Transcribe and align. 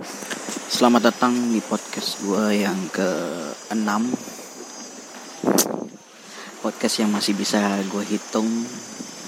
Selamat 0.00 1.12
datang 1.12 1.52
di 1.52 1.60
podcast 1.60 2.24
gue 2.24 2.64
yang 2.64 2.88
ke-6 2.88 3.84
Podcast 6.64 7.04
yang 7.04 7.12
masih 7.12 7.36
bisa 7.36 7.60
gue 7.84 8.04
hitung 8.08 8.48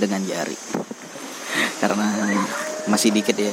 dengan 0.00 0.24
jari. 0.24 0.56
Karena 1.76 2.08
masih 2.88 3.12
dikit 3.12 3.36
ya. 3.36 3.52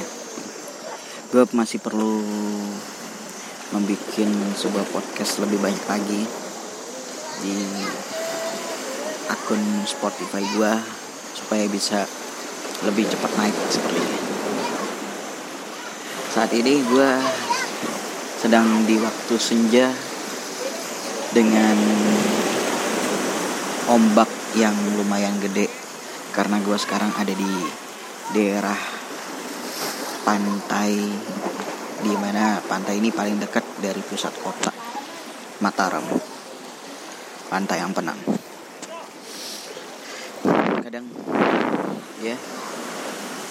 Gue 1.28 1.44
masih 1.52 1.84
perlu 1.84 2.24
membuat 3.76 4.00
sebuah 4.56 4.88
podcast 4.88 5.44
lebih 5.44 5.60
banyak 5.60 5.84
lagi 5.86 6.24
Di 7.44 7.54
akun 9.28 9.62
Spotify 9.86 10.42
gue 10.42 10.72
Supaya 11.36 11.68
bisa 11.68 12.02
lebih 12.82 13.06
cepat 13.12 13.30
naik 13.36 13.56
seperti 13.70 14.00
ini 14.00 14.29
saat 16.30 16.54
ini 16.54 16.78
gue 16.86 17.10
sedang 18.38 18.86
di 18.86 18.96
waktu 19.02 19.34
senja 19.36 19.90
dengan 21.34 21.76
ombak 23.90 24.30
yang 24.54 24.74
lumayan 24.94 25.36
gede. 25.42 25.66
Karena 26.30 26.62
gue 26.62 26.78
sekarang 26.78 27.10
ada 27.18 27.34
di 27.34 27.52
daerah 28.30 28.78
pantai 30.22 30.94
di 32.00 32.12
mana 32.16 32.62
pantai 32.64 33.02
ini 33.02 33.10
paling 33.10 33.42
dekat 33.42 33.66
dari 33.82 34.00
pusat 34.00 34.32
kota 34.40 34.70
Mataram. 35.60 36.06
Pantai 37.50 37.82
yang 37.82 37.90
penang 37.90 38.40
kadang 40.90 41.06
ya 42.18 42.34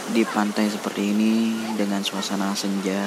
di 0.10 0.26
pantai 0.26 0.66
seperti 0.66 1.14
ini 1.14 1.34
dengan 1.78 2.02
suasana 2.02 2.58
senja 2.58 3.06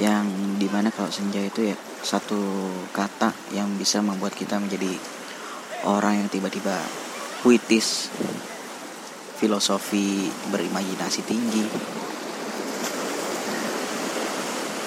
yang 0.00 0.56
di 0.56 0.64
mana 0.72 0.88
kalau 0.88 1.12
senja 1.12 1.38
itu 1.44 1.70
ya 1.70 1.76
satu 2.00 2.40
kata 2.90 3.30
yang 3.52 3.68
bisa 3.76 4.00
membuat 4.00 4.32
kita 4.32 4.56
menjadi 4.56 4.96
orang 5.84 6.24
yang 6.24 6.28
tiba-tiba 6.32 6.72
puitis 7.44 8.08
filosofi 9.36 10.32
berimajinasi 10.48 11.20
tinggi. 11.28 11.64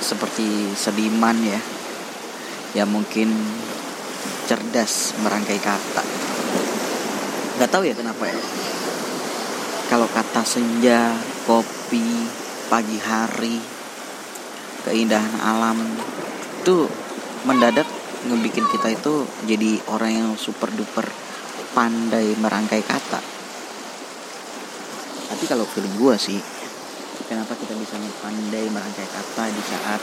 Seperti 0.01 0.73
sediman 0.73 1.37
ya 1.45 1.61
ya 2.73 2.83
mungkin 2.89 3.29
cerdas 4.49 5.13
merangkai 5.21 5.61
kata. 5.61 6.03
Nggak 7.61 7.69
tahu 7.69 7.83
ya 7.85 7.93
kenapa 7.93 8.25
ya 8.33 8.37
kata 10.37 10.53
senja, 10.53 11.17
kopi, 11.49 12.05
pagi 12.69 13.01
hari, 13.01 13.57
keindahan 14.85 15.33
alam 15.41 15.81
itu 16.61 16.85
mendadak 17.41 17.89
ngebikin 18.29 18.69
kita 18.69 18.93
itu 18.93 19.25
jadi 19.49 19.81
orang 19.89 20.11
yang 20.13 20.29
super 20.37 20.69
duper 20.77 21.09
pandai 21.73 22.37
merangkai 22.37 22.85
kata. 22.85 23.17
Tapi 25.33 25.43
kalau 25.49 25.65
feeling 25.65 25.97
gue 25.97 26.15
sih, 26.21 26.37
kenapa 27.25 27.57
kita 27.57 27.73
bisa 27.73 27.97
pandai 28.21 28.69
merangkai 28.69 29.09
kata 29.09 29.49
di 29.49 29.61
saat 29.65 30.01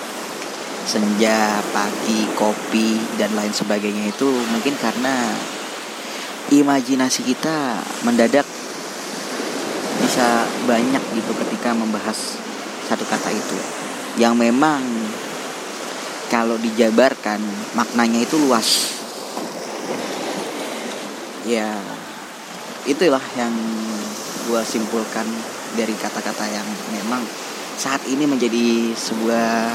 senja, 0.82 1.62
pagi, 1.70 2.26
kopi, 2.34 2.98
dan 3.22 3.38
lain 3.38 3.54
sebagainya 3.54 4.10
itu 4.10 4.26
mungkin 4.50 4.74
karena 4.82 5.30
imajinasi 6.50 7.22
kita 7.22 7.78
mendadak 8.02 8.42
bisa 10.14 10.46
banyak 10.70 11.02
gitu 11.18 11.34
ketika 11.42 11.74
membahas 11.74 12.38
satu 12.86 13.02
kata 13.02 13.34
itu. 13.34 13.58
Yang 14.14 14.46
memang 14.46 14.78
kalau 16.30 16.54
dijabarkan 16.54 17.42
maknanya 17.74 18.22
itu 18.22 18.38
luas. 18.38 18.94
Ya 21.42 21.66
itulah 22.86 23.26
yang 23.34 23.50
gue 24.46 24.62
simpulkan 24.62 25.26
dari 25.74 25.98
kata-kata 25.98 26.46
yang 26.46 26.68
memang 26.94 27.26
saat 27.74 28.06
ini 28.06 28.22
menjadi 28.22 28.94
sebuah 28.94 29.74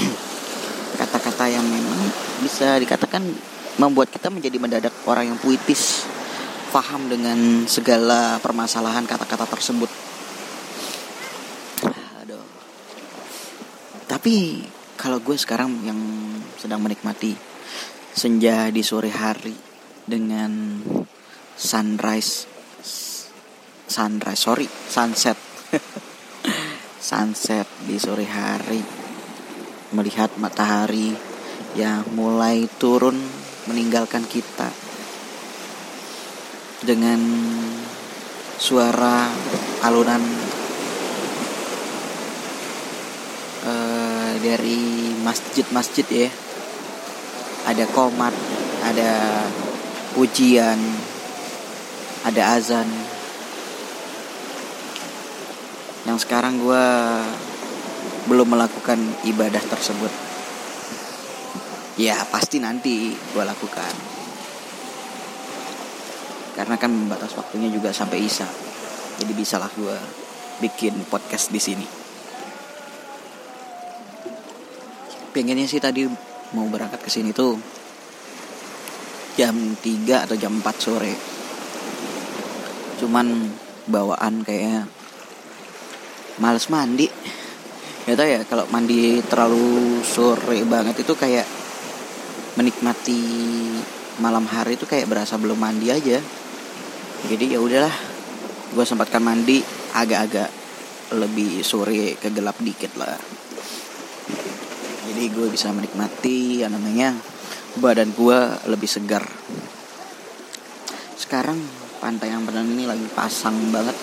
kata-kata 1.04 1.52
yang 1.52 1.68
memang 1.68 2.00
bisa 2.40 2.80
dikatakan 2.80 3.28
membuat 3.76 4.08
kita 4.08 4.32
menjadi 4.32 4.56
mendadak 4.56 4.94
orang 5.04 5.28
yang 5.28 5.36
puitis 5.36 6.08
paham 6.70 7.10
dengan 7.10 7.66
segala 7.66 8.38
permasalahan 8.38 9.02
kata-kata 9.02 9.44
tersebut. 9.50 9.90
Aduh. 12.22 12.46
Tapi 14.06 14.62
kalau 14.94 15.18
gue 15.18 15.34
sekarang 15.34 15.82
yang 15.82 15.98
sedang 16.54 16.78
menikmati 16.78 17.34
senja 18.14 18.70
di 18.70 18.82
sore 18.86 19.10
hari 19.10 19.54
dengan 20.06 20.82
sunrise 21.54 22.46
sunrise 23.86 24.42
sorry 24.42 24.66
sunset 24.66 25.38
sunset 27.10 27.66
di 27.86 27.96
sore 27.96 28.26
hari 28.26 28.82
melihat 29.94 30.34
matahari 30.36 31.14
yang 31.78 32.02
mulai 32.12 32.66
turun 32.78 33.18
meninggalkan 33.70 34.26
kita 34.26 34.89
dengan 36.80 37.20
suara 38.56 39.28
alunan 39.84 40.20
uh, 43.64 44.32
dari 44.40 45.12
masjid-masjid 45.20 46.06
ya. 46.08 46.30
Ada 47.68 47.84
komat 47.92 48.32
ada 48.80 49.44
pujian 50.16 50.80
ada 52.24 52.56
azan. 52.56 52.88
Yang 56.08 56.24
sekarang 56.24 56.64
gue 56.64 56.86
belum 58.28 58.56
melakukan 58.56 59.00
ibadah 59.28 59.60
tersebut. 59.60 60.12
Ya 62.00 62.16
pasti 62.32 62.56
nanti 62.56 63.12
gue 63.12 63.44
lakukan 63.44 64.19
karena 66.60 66.76
kan 66.76 66.92
batas 67.08 67.32
waktunya 67.40 67.72
juga 67.72 67.88
sampai 67.88 68.20
isa. 68.20 68.44
Jadi 69.16 69.32
bisalah 69.32 69.72
gue 69.72 69.96
bikin 70.60 70.92
podcast 71.08 71.48
di 71.48 71.56
sini. 71.56 71.86
Pengennya 75.32 75.64
sih 75.64 75.80
tadi 75.80 76.04
mau 76.52 76.68
berangkat 76.68 77.00
ke 77.00 77.08
sini 77.08 77.32
tuh 77.32 77.56
jam 79.40 79.56
3 79.56 80.28
atau 80.28 80.36
jam 80.36 80.60
4 80.60 80.68
sore. 80.76 81.14
Cuman 83.00 83.48
bawaan 83.88 84.44
kayaknya 84.44 84.84
males 86.44 86.68
mandi. 86.68 87.08
Ya 88.04 88.20
tau 88.20 88.28
ya 88.28 88.44
kalau 88.44 88.68
mandi 88.68 89.24
terlalu 89.24 90.04
sore 90.04 90.60
banget 90.68 91.00
itu 91.00 91.16
kayak 91.16 91.48
menikmati 92.60 93.16
malam 94.20 94.44
hari 94.44 94.76
itu 94.76 94.84
kayak 94.84 95.08
berasa 95.08 95.40
belum 95.40 95.56
mandi 95.56 95.88
aja 95.88 96.20
jadi 97.28 97.56
ya 97.56 97.60
udahlah 97.60 97.94
gue 98.70 98.84
sempatkan 98.86 99.20
mandi 99.20 99.60
agak-agak 99.92 100.48
lebih 101.10 101.66
sore 101.66 102.14
ke 102.14 102.30
gelap 102.30 102.54
dikit 102.62 102.94
lah. 102.94 103.18
Jadi 105.10 105.24
gue 105.34 105.50
bisa 105.50 105.74
menikmati 105.74 106.62
yang 106.62 106.70
namanya 106.70 107.18
badan 107.82 108.14
gue 108.14 108.38
lebih 108.70 108.86
segar. 108.86 109.26
Sekarang 111.18 111.58
pantai 111.98 112.30
yang 112.30 112.46
benar 112.46 112.62
ini 112.62 112.86
lagi 112.86 113.04
pasang 113.10 113.74
banget. 113.74 113.98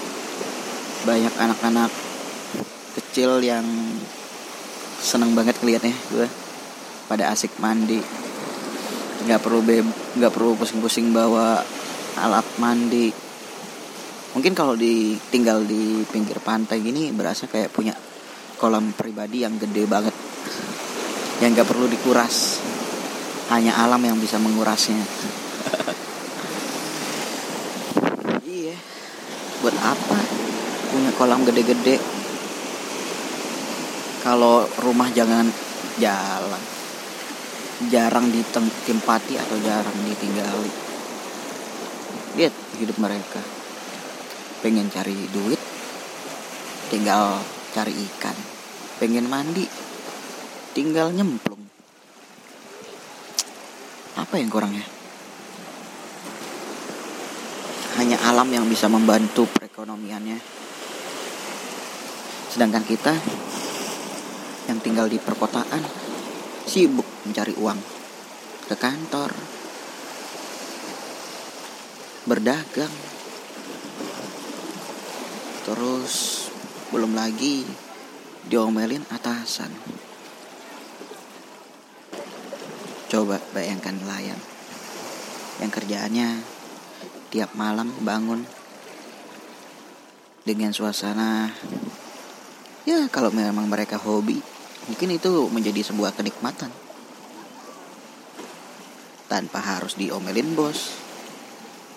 Banyak 1.07 1.33
anak-anak 1.39 1.91
kecil 2.99 3.39
yang 3.39 3.63
seneng 4.99 5.31
banget 5.31 5.55
kelihatnya 5.63 5.95
gue 6.11 6.27
pada 7.07 7.31
asik 7.31 7.55
mandi. 7.63 8.03
Nggak 9.23 9.39
perlu 9.39 9.63
nggak 10.19 10.31
perlu 10.35 10.59
pusing-pusing 10.59 11.15
bawa 11.15 11.63
alat 12.17 12.47
mandi. 12.57 13.13
Mungkin 14.33 14.53
kalau 14.53 14.73
ditinggal 14.73 15.65
di 15.65 16.01
pinggir 16.09 16.37
pantai 16.41 16.81
gini 16.81 17.09
berasa 17.13 17.49
kayak 17.49 17.73
punya 17.73 17.93
kolam 18.57 18.93
pribadi 18.93 19.45
yang 19.45 19.57
gede 19.57 19.85
banget. 19.85 20.13
Yang 21.41 21.61
gak 21.61 21.69
perlu 21.69 21.85
dikuras. 21.85 22.61
Hanya 23.53 23.77
alam 23.79 24.01
yang 24.01 24.17
bisa 24.17 24.41
mengurasnya. 24.41 25.01
Iya. 28.47 28.73
Buat 29.61 29.77
apa 29.77 30.19
punya 30.89 31.11
kolam 31.13 31.45
gede-gede? 31.45 31.99
Kalau 34.25 34.65
rumah 34.81 35.13
jangan 35.13 35.45
jalan. 36.01 36.63
Jarang 37.93 38.33
ditempati 38.33 39.37
atau 39.37 39.57
jarang 39.61 39.97
ditinggali 40.09 40.86
lihat 42.37 42.53
hidup 42.77 43.01
mereka. 43.01 43.41
Pengen 44.61 44.93
cari 44.93 45.17
duit 45.33 45.57
tinggal 46.93 47.41
cari 47.73 47.91
ikan. 47.91 48.37
Pengen 49.01 49.25
mandi 49.25 49.65
tinggal 50.77 51.09
nyemplung. 51.09 51.65
Apa 54.13 54.37
yang 54.37 54.53
kurangnya? 54.53 54.85
Hanya 57.97 58.21
alam 58.29 58.45
yang 58.53 58.69
bisa 58.69 58.85
membantu 58.85 59.49
perekonomiannya. 59.57 60.37
Sedangkan 62.53 62.85
kita 62.85 63.13
yang 64.69 64.77
tinggal 64.85 65.09
di 65.09 65.17
perkotaan 65.17 65.81
sibuk 66.69 67.05
mencari 67.25 67.57
uang 67.57 67.79
ke 68.69 68.75
kantor 68.77 69.56
berdagang. 72.27 72.91
Terus 75.63 76.47
belum 76.91 77.15
lagi 77.15 77.63
diomelin 78.51 79.07
atasan. 79.07 79.71
Coba 83.07 83.39
bayangkan 83.55 83.95
nelayan 83.95 84.35
yang 85.63 85.71
kerjaannya 85.71 86.43
tiap 87.31 87.55
malam 87.55 87.95
bangun 88.03 88.43
dengan 90.43 90.75
suasana 90.75 91.51
ya 92.87 93.07
kalau 93.11 93.31
memang 93.31 93.67
mereka 93.67 93.99
hobi 93.99 94.39
mungkin 94.87 95.15
itu 95.15 95.47
menjadi 95.47 95.87
sebuah 95.87 96.11
kenikmatan. 96.19 96.71
Tanpa 99.27 99.59
harus 99.59 99.95
diomelin 99.95 100.55
bos 100.55 101.06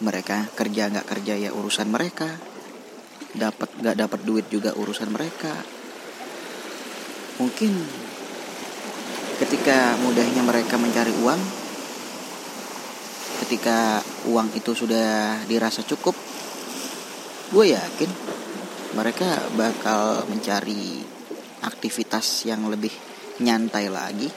mereka 0.01 0.49
kerja 0.57 0.89
nggak 0.89 1.09
kerja 1.09 1.35
ya 1.37 1.51
urusan 1.53 1.89
mereka. 1.89 2.29
Dapat 3.31 3.81
nggak 3.81 3.97
dapat 3.97 4.21
duit 4.27 4.47
juga 4.51 4.75
urusan 4.75 5.13
mereka. 5.13 5.53
Mungkin 7.41 7.73
ketika 9.41 9.97
mudahnya 10.05 10.45
mereka 10.45 10.77
mencari 10.77 11.15
uang 11.25 11.41
ketika 13.41 14.05
uang 14.29 14.53
itu 14.53 14.77
sudah 14.77 15.41
dirasa 15.49 15.81
cukup 15.81 16.13
gue 17.51 17.73
yakin 17.73 18.11
mereka 18.95 19.27
bakal 19.57 20.29
mencari 20.29 21.03
aktivitas 21.65 22.47
yang 22.47 22.67
lebih 22.69 22.93
nyantai 23.41 23.87
lagi. 23.91 24.29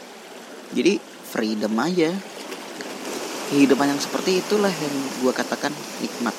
Jadi 0.73 0.97
freedom 1.03 1.73
aja 1.77 2.09
kehidupan 3.53 3.85
yang 3.85 4.01
seperti 4.01 4.41
itulah 4.41 4.73
yang 4.73 4.95
gue 5.21 5.29
katakan 5.29 5.69
nikmat 6.01 6.33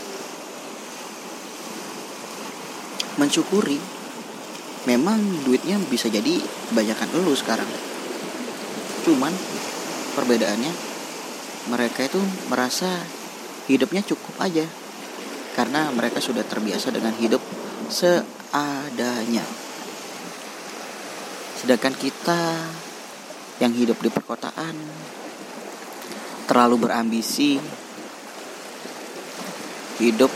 mensyukuri 3.14 3.78
memang 4.84 5.22
duitnya 5.46 5.78
bisa 5.88 6.10
jadi 6.10 6.40
banyakkan 6.74 7.08
lu 7.14 7.32
sekarang. 7.32 7.68
Cuman 9.04 9.32
perbedaannya 10.18 10.72
mereka 11.72 12.04
itu 12.04 12.20
merasa 12.52 12.88
hidupnya 13.70 14.04
cukup 14.04 14.34
aja. 14.44 14.66
Karena 15.54 15.86
mereka 15.94 16.18
sudah 16.18 16.42
terbiasa 16.42 16.90
dengan 16.90 17.14
hidup 17.14 17.38
seadanya. 17.86 19.46
Sedangkan 21.54 21.94
kita 21.94 22.58
yang 23.62 23.70
hidup 23.70 24.02
di 24.02 24.10
perkotaan 24.10 24.74
terlalu 26.44 26.88
berambisi 26.88 27.56
hidup 30.00 30.32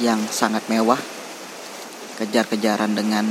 yang 0.00 0.20
sangat 0.28 0.64
mewah 0.68 1.00
kejar-kejaran 2.16 2.96
dengan 2.96 3.28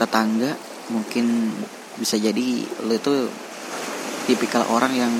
tetangga 0.00 0.56
mungkin 0.88 1.52
bisa 2.00 2.16
jadi 2.16 2.64
lo 2.88 2.92
itu 2.96 3.28
tipikal 4.24 4.64
orang 4.72 4.92
yang 4.96 5.14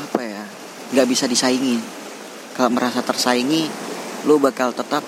apa 0.00 0.20
ya 0.20 0.44
nggak 0.90 1.06
bisa 1.06 1.30
disaingi. 1.30 1.78
Kalau 2.58 2.70
merasa 2.74 3.00
tersaingi 3.00 3.70
lo 4.26 4.42
bakal 4.42 4.74
tetap 4.74 5.06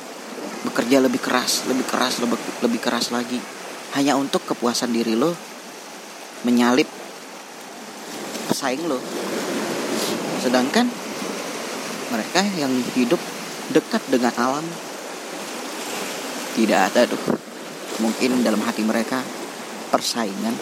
bekerja 0.62 1.02
lebih 1.02 1.18
keras 1.18 1.66
lebih 1.66 1.84
keras 1.84 2.22
lebih 2.22 2.38
lebih 2.62 2.80
keras 2.80 3.10
lagi. 3.10 3.42
Hanya 3.98 4.14
untuk 4.16 4.46
kepuasan 4.46 4.94
diri 4.94 5.18
lo 5.18 5.51
menyalip 6.42 6.86
pesaing 8.50 8.84
lo. 8.86 8.98
Sedangkan 10.42 10.90
mereka 12.12 12.42
yang 12.58 12.70
hidup 12.92 13.18
dekat 13.72 14.02
dengan 14.10 14.34
alam 14.36 14.66
tidak 16.52 16.92
ada 16.92 17.08
tuh 17.08 17.40
mungkin 18.04 18.44
dalam 18.44 18.60
hati 18.60 18.84
mereka 18.84 19.24
persaingan. 19.88 20.52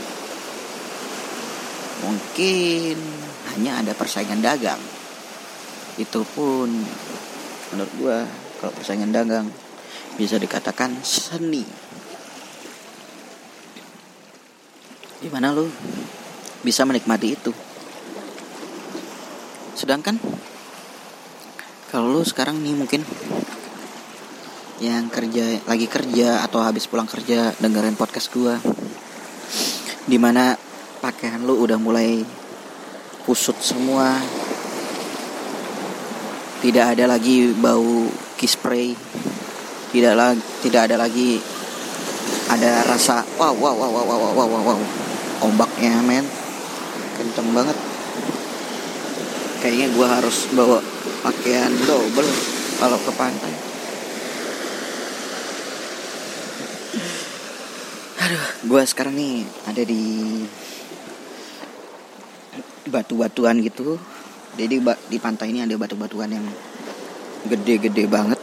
Mungkin 2.01 2.97
hanya 3.53 3.85
ada 3.85 3.93
persaingan 3.93 4.41
dagang. 4.41 4.81
Itu 5.99 6.23
pun 6.37 6.71
menurut 7.75 7.93
gua 7.99 8.19
kalau 8.63 8.73
persaingan 8.77 9.11
dagang 9.11 9.47
bisa 10.17 10.37
dikatakan 10.37 11.01
seni 11.01 11.65
gimana 15.21 15.53
lu 15.53 15.69
bisa 16.65 16.89
menikmati 16.89 17.37
itu 17.37 17.53
sedangkan 19.77 20.17
kalau 21.93 22.09
lu 22.09 22.25
sekarang 22.25 22.57
nih 22.65 22.73
mungkin 22.73 23.05
yang 24.81 25.13
kerja 25.13 25.61
lagi 25.69 25.85
kerja 25.85 26.41
atau 26.41 26.65
habis 26.65 26.89
pulang 26.89 27.05
kerja 27.05 27.53
dengerin 27.61 28.01
podcast 28.01 28.33
gua 28.33 28.57
di 30.09 30.17
mana 30.17 30.57
pakaian 31.05 31.45
lu 31.45 31.61
udah 31.69 31.77
mulai 31.77 32.25
kusut 33.29 33.61
semua 33.61 34.17
tidak 36.65 36.97
ada 36.97 37.05
lagi 37.05 37.53
bau 37.53 38.09
kispray 38.41 38.97
tidak 39.93 40.17
lagi 40.17 40.41
tidak 40.65 40.89
ada 40.89 40.97
lagi 40.97 41.41
ada 42.49 42.89
rasa 42.89 43.21
wow 43.37 43.53
wow 43.53 43.77
wow 43.77 43.91
wow 43.93 44.05
wow 44.09 44.33
wow 44.33 44.49
wow, 44.49 44.63
wow. 44.73 45.10
Ombaknya 45.41 46.01
men. 46.05 46.25
Kenceng 47.17 47.53
banget. 47.53 47.77
Kayaknya 49.61 49.89
gue 49.93 50.07
harus 50.09 50.49
bawa 50.57 50.81
pakaian 51.21 51.73
double 51.85 52.33
kalau 52.81 52.97
ke 52.97 53.13
pantai. 53.13 53.53
Aduh. 58.25 58.47
Gue 58.69 58.83
sekarang 58.89 59.17
nih 59.17 59.45
ada 59.69 59.83
di 59.85 60.03
batu-batuan 62.89 63.61
gitu. 63.61 64.01
Jadi 64.57 64.81
di 64.83 65.19
pantai 65.21 65.53
ini 65.53 65.65
ada 65.65 65.77
batu-batuan 65.77 66.33
yang 66.33 66.47
gede-gede 67.47 68.05
banget. 68.09 68.41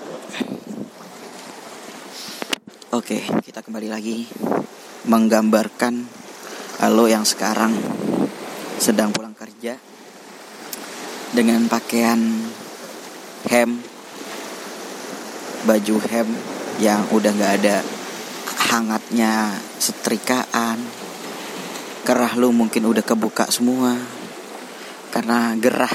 Oke, 2.93 3.21
kita 3.45 3.61
kembali 3.61 3.91
lagi 3.91 4.25
menggambarkan 5.05 6.07
lo 6.85 7.09
yang 7.09 7.25
sekarang 7.25 7.73
sedang 8.77 9.09
pulang 9.09 9.33
kerja 9.33 9.73
dengan 11.33 11.65
pakaian 11.65 12.21
hem, 13.49 13.81
baju 15.65 15.95
hem 16.05 16.29
yang 16.77 17.01
udah 17.09 17.33
nggak 17.33 17.53
ada 17.65 17.81
hangatnya 18.69 19.57
setrikaan, 19.81 20.77
kerah 22.05 22.37
lu 22.37 22.53
mungkin 22.53 22.85
udah 22.85 23.01
kebuka 23.01 23.49
semua. 23.49 23.97
Karena 25.09 25.57
gerah 25.57 25.91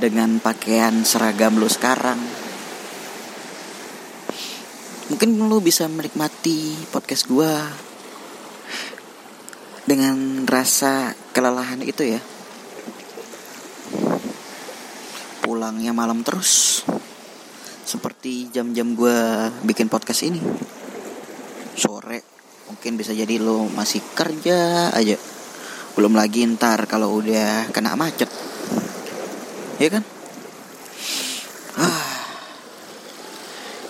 dengan 0.00 0.40
pakaian 0.40 1.04
seragam 1.04 1.60
lu 1.60 1.68
sekarang. 1.68 2.16
Mungkin 5.12 5.36
lu 5.36 5.60
bisa 5.60 5.84
menikmati 5.92 6.88
podcast 6.88 7.28
gue 7.28 7.52
dengan 9.94 10.42
rasa 10.42 11.14
kelelahan 11.30 11.78
itu 11.86 12.02
ya. 12.02 12.18
Pulangnya 15.38 15.94
malam 15.94 16.26
terus. 16.26 16.82
Seperti 17.86 18.50
jam-jam 18.50 18.98
gue 18.98 19.14
bikin 19.62 19.86
podcast 19.86 20.26
ini. 20.26 20.42
Sore 21.78 22.26
mungkin 22.66 22.98
bisa 22.98 23.14
jadi 23.14 23.38
lo 23.38 23.70
masih 23.70 24.02
kerja 24.18 24.90
aja. 24.90 25.14
Belum 25.94 26.18
lagi 26.18 26.42
ntar 26.42 26.90
kalau 26.90 27.14
udah 27.14 27.70
kena 27.70 27.94
macet. 27.94 28.26
Ya 29.78 29.94
kan? 29.94 30.02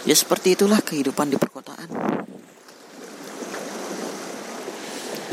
Ya 0.05 0.13
seperti 0.13 0.53
itulah 0.53 0.85
kehidupan 0.85 1.33
di 1.33 1.41
perkotaan. 1.41 2.14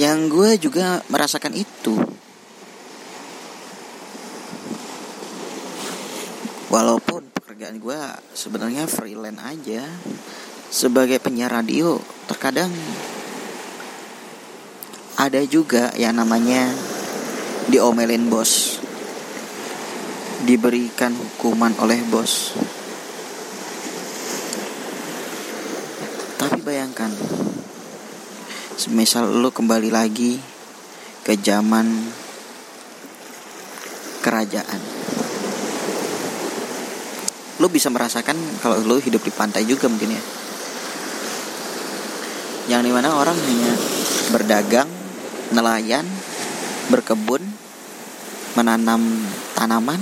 Yang 0.01 0.19
gue 0.33 0.49
juga 0.57 1.05
merasakan 1.13 1.53
itu. 1.53 1.93
Walaupun 6.73 7.29
pekerjaan 7.37 7.77
gue 7.77 7.99
sebenarnya 8.33 8.89
freelance 8.89 9.43
aja 9.45 9.85
sebagai 10.73 11.21
penyiar 11.21 11.53
radio, 11.53 12.01
terkadang 12.25 12.73
ada 15.21 15.45
juga 15.45 15.93
yang 15.93 16.17
namanya 16.17 16.65
diomelin 17.69 18.25
bos 18.25 18.81
diberikan 20.41 21.13
hukuman 21.13 21.77
oleh 21.77 22.01
bos 22.09 22.57
tapi 26.41 26.57
bayangkan 26.65 27.13
semisal 28.81 29.29
lu 29.29 29.53
kembali 29.53 29.93
lagi 29.93 30.41
ke 31.21 31.37
zaman 31.37 31.85
kerajaan. 34.25 34.81
Lu 37.61 37.69
bisa 37.69 37.93
merasakan 37.93 38.33
kalau 38.57 38.81
lu 38.81 38.97
hidup 38.97 39.21
di 39.21 39.29
pantai 39.29 39.69
juga 39.69 39.85
mungkin 39.85 40.17
ya. 40.17 40.23
Yang 42.73 42.89
di 42.89 42.91
mana 42.97 43.13
orang 43.21 43.37
hanya 43.37 43.69
berdagang 44.33 44.89
nelayan 45.53 46.09
berkebun 46.89 47.45
menanam 48.57 49.29
tanaman. 49.53 50.01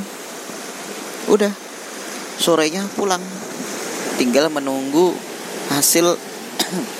Udah 1.27 1.51
sorenya 2.39 2.88
pulang. 2.95 3.19
Tinggal 4.15 4.48
menunggu 4.48 5.12
hasil 5.67 6.15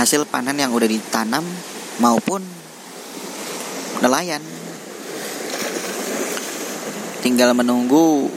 hasil 0.00 0.24
panen 0.24 0.56
yang 0.56 0.72
udah 0.72 0.88
ditanam 0.88 1.44
maupun 2.00 2.40
nelayan. 4.00 4.40
Tinggal 7.20 7.52
menunggu 7.52 8.32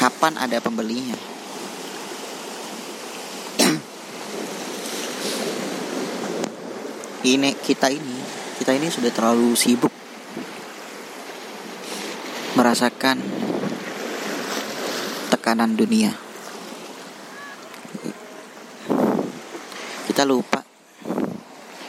kapan 0.00 0.40
ada 0.40 0.56
pembelinya. 0.64 1.20
Ini 7.20 7.52
kita 7.60 7.92
ini 7.92 8.16
kita 8.56 8.72
ini 8.72 8.88
sudah 8.88 9.12
terlalu 9.12 9.52
sibuk 9.52 9.92
merasakan 12.56 13.20
tekanan 15.28 15.76
dunia 15.76 16.29
kita 20.20 20.28
lupa. 20.28 20.60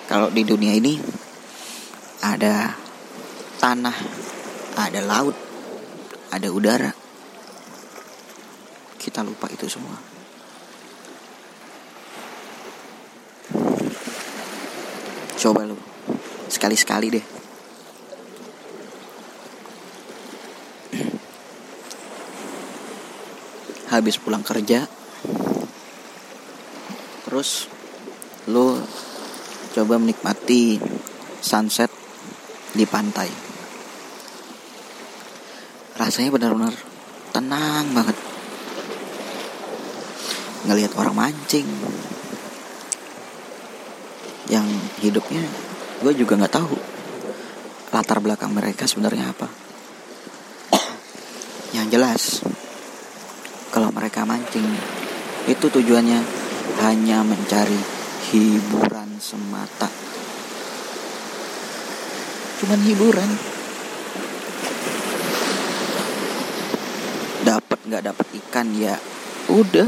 Kalau 0.07 0.31
di 0.31 0.47
dunia 0.47 0.71
ini 0.71 0.95
ada 2.23 2.71
tanah 3.59 3.97
ada 4.79 5.03
laut 5.03 5.35
ada 6.31 6.47
udara. 6.47 6.95
Kita 8.95 9.19
lupa 9.19 9.51
itu 9.51 9.67
semua. 9.67 9.99
Coba 15.35 15.67
lu 15.67 15.75
sekali-sekali 16.47 17.07
deh. 17.11 17.25
Habis 23.91 24.15
pulang 24.23 24.47
kerja 24.47 24.87
terus 27.27 27.70
lu 28.49 28.81
coba 29.77 30.01
menikmati 30.01 30.81
sunset 31.41 31.93
di 32.73 32.85
pantai. 32.89 33.29
Rasanya 35.97 36.33
benar-benar 36.33 36.73
tenang 37.29 37.85
banget. 37.93 38.17
Ngelihat 40.65 40.97
orang 40.97 41.13
mancing. 41.13 41.69
Yang 44.49 44.67
hidupnya 45.05 45.45
gue 46.01 46.13
juga 46.17 46.33
nggak 46.41 46.55
tahu 46.57 46.75
latar 47.93 48.17
belakang 48.23 48.49
mereka 48.55 48.89
sebenarnya 48.89 49.29
apa. 49.29 49.47
Yang 51.77 51.87
jelas 51.93 52.21
kalau 53.69 53.93
mereka 53.93 54.25
mancing 54.25 54.65
itu 55.45 55.65
tujuannya 55.69 56.19
hanya 56.81 57.21
mencari 57.21 57.90
hiburan 58.31 59.19
semata. 59.19 59.91
Cuman 62.63 62.79
hiburan. 62.87 63.29
Dapat 67.43 67.79
nggak 67.91 68.03
dapat 68.07 68.27
ikan 68.39 68.67
ya. 68.71 68.95
Udah. 69.51 69.87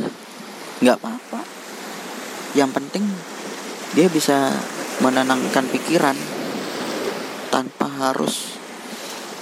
Nggak 0.84 0.98
apa-apa. 1.00 1.40
Yang 2.60 2.72
penting 2.76 3.06
dia 3.96 4.12
bisa 4.12 4.52
menenangkan 5.00 5.64
pikiran 5.72 6.18
tanpa 7.48 7.88
harus 8.12 8.60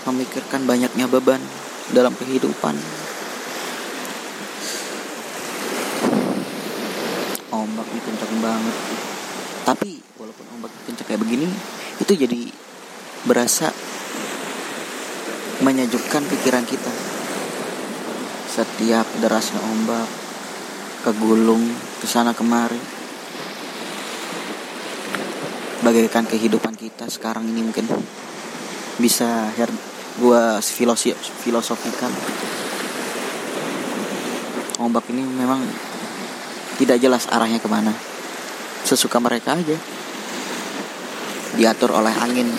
memikirkan 0.06 0.70
banyaknya 0.70 1.10
beban 1.10 1.42
dalam 1.90 2.14
kehidupan. 2.14 2.78
Ombak 7.72 7.88
ini 7.88 8.02
kencang 8.04 8.34
banget. 8.44 8.76
Tapi 9.64 9.92
walaupun 10.20 10.46
ombak 10.60 10.72
kencang 10.84 11.08
kayak 11.08 11.22
begini, 11.24 11.48
itu 12.04 12.12
jadi 12.12 12.42
berasa 13.24 13.72
menyejukkan 15.64 16.24
pikiran 16.28 16.68
kita. 16.68 16.92
Setiap 18.52 19.08
derasnya 19.24 19.64
ombak 19.72 20.06
kegulung 21.02 21.66
ke 21.98 22.06
sana 22.06 22.36
kemari 22.36 22.78
bagaikan 25.82 26.30
kehidupan 26.30 26.78
kita 26.78 27.10
sekarang 27.10 27.50
ini 27.50 27.66
mungkin 27.66 27.90
bisa 29.02 29.50
her 29.58 29.70
gua 30.22 30.62
filosofi 30.62 31.18
filosofikan 31.42 32.14
ombak 34.78 35.10
ini 35.10 35.26
memang 35.26 35.66
tidak 36.82 36.98
jelas 36.98 37.30
arahnya 37.30 37.62
ke 37.62 37.70
mana. 37.70 37.94
Sesuka 38.82 39.22
mereka 39.22 39.54
aja. 39.54 39.78
Diatur 41.54 41.94
oleh 41.94 42.14
angin. 42.18 42.50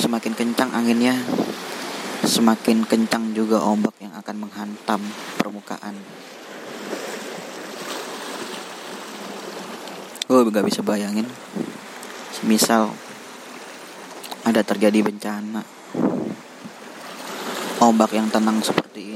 Semakin 0.00 0.32
kencang 0.32 0.72
anginnya 0.72 1.20
semakin 2.20 2.84
kencang 2.84 3.32
juga 3.32 3.64
ombak 3.64 3.96
yang 3.98 4.12
akan 4.14 4.36
menghantam 4.46 5.00
permukaan. 5.40 5.96
Gue 10.30 10.46
gak 10.46 10.62
bisa 10.62 10.84
bayangin. 10.86 11.26
Semisal 12.30 12.92
ada 14.46 14.62
terjadi 14.62 15.02
bencana. 15.02 15.66
Ombak 17.82 18.14
yang 18.14 18.30
tenang 18.30 18.62
seperti 18.62 19.09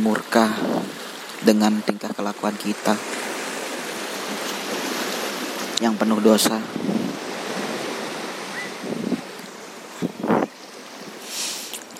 murka 0.00 0.48
dengan 1.44 1.84
tingkah 1.84 2.10
kelakuan 2.16 2.56
kita 2.56 2.96
yang 5.80 5.96
penuh 5.96 6.20
dosa. 6.20 6.56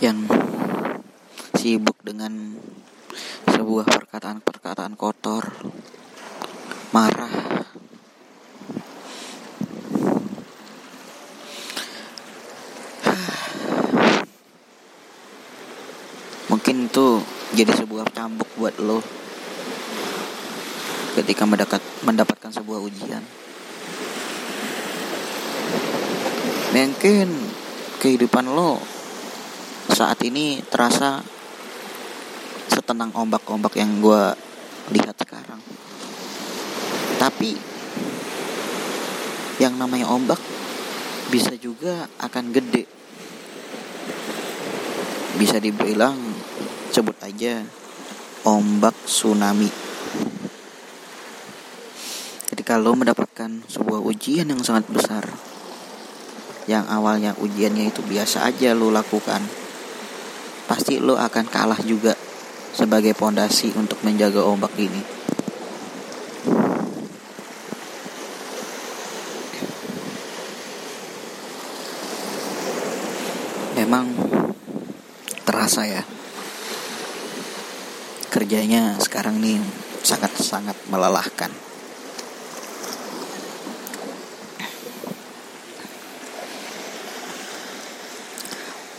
Yang 0.00 0.32
sibuk 1.60 2.00
dengan 2.00 2.56
sebuah 3.44 3.84
perkataan-perkataan 3.84 4.96
kotor 4.96 5.44
marah 6.90 7.50
mungkin 16.50 16.90
itu 16.90 17.22
jadi 17.54 17.72
sebuah 17.72 18.10
cambuk 18.10 18.50
buat 18.58 18.69
lo 18.80 18.98
ketika 21.20 21.44
mendekat, 21.44 21.82
mendapatkan 22.02 22.50
sebuah 22.50 22.80
ujian 22.80 23.22
mungkin 26.70 27.28
kehidupan 28.00 28.46
lo 28.50 28.80
saat 29.90 30.22
ini 30.24 30.62
terasa 30.70 31.20
setenang 32.70 33.12
ombak-ombak 33.12 33.74
yang 33.76 34.00
gue 34.00 34.22
lihat 34.96 35.16
sekarang 35.18 35.60
tapi 37.20 37.58
yang 39.60 39.76
namanya 39.76 40.08
ombak 40.08 40.40
bisa 41.28 41.52
juga 41.60 42.08
akan 42.18 42.50
gede. 42.50 42.88
Bisa 45.36 45.60
dibilang 45.62 46.16
sebut 46.90 47.14
aja 47.20 47.60
ombak 48.44 48.96
tsunami. 49.04 49.68
Jadi 52.50 52.62
kalau 52.64 52.96
mendapatkan 52.96 53.62
sebuah 53.68 54.00
ujian 54.00 54.48
yang 54.48 54.64
sangat 54.64 54.88
besar, 54.88 55.24
yang 56.64 56.88
awalnya 56.88 57.36
ujiannya 57.38 57.92
itu 57.92 58.00
biasa 58.02 58.48
aja 58.48 58.72
lo 58.72 58.88
lakukan, 58.88 59.44
pasti 60.66 60.98
lo 60.98 61.20
akan 61.20 61.46
kalah 61.46 61.80
juga 61.84 62.16
sebagai 62.72 63.12
pondasi 63.12 63.74
untuk 63.76 64.00
menjaga 64.02 64.42
ombak 64.46 64.72
ini. 64.80 65.02
Memang 73.80 74.12
terasa 75.48 75.88
ya 75.88 76.09
kerjanya 78.50 78.98
sekarang 78.98 79.38
nih 79.38 79.62
sangat-sangat 80.02 80.74
melelahkan. 80.90 81.54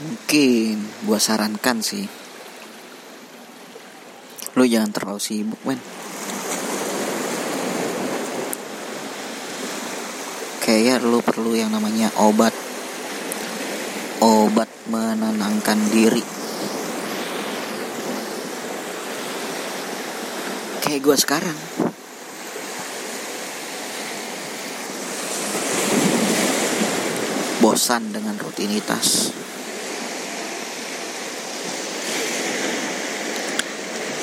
Mungkin 0.08 1.04
gua 1.04 1.20
sarankan 1.20 1.84
sih 1.84 2.08
lu 4.56 4.64
jangan 4.64 4.96
terlalu 4.96 5.20
sibuk 5.20 5.60
men. 5.68 5.84
Kayak 10.64 11.04
lu 11.04 11.20
perlu 11.20 11.60
yang 11.60 11.76
namanya 11.76 12.08
obat 12.24 12.56
obat 14.24 14.72
menenangkan 14.88 15.92
diri 15.92 16.41
kayak 20.82 21.02
gue 21.06 21.16
sekarang. 21.16 21.58
Bosan 27.62 28.10
dengan 28.10 28.36
rutinitas. 28.42 29.30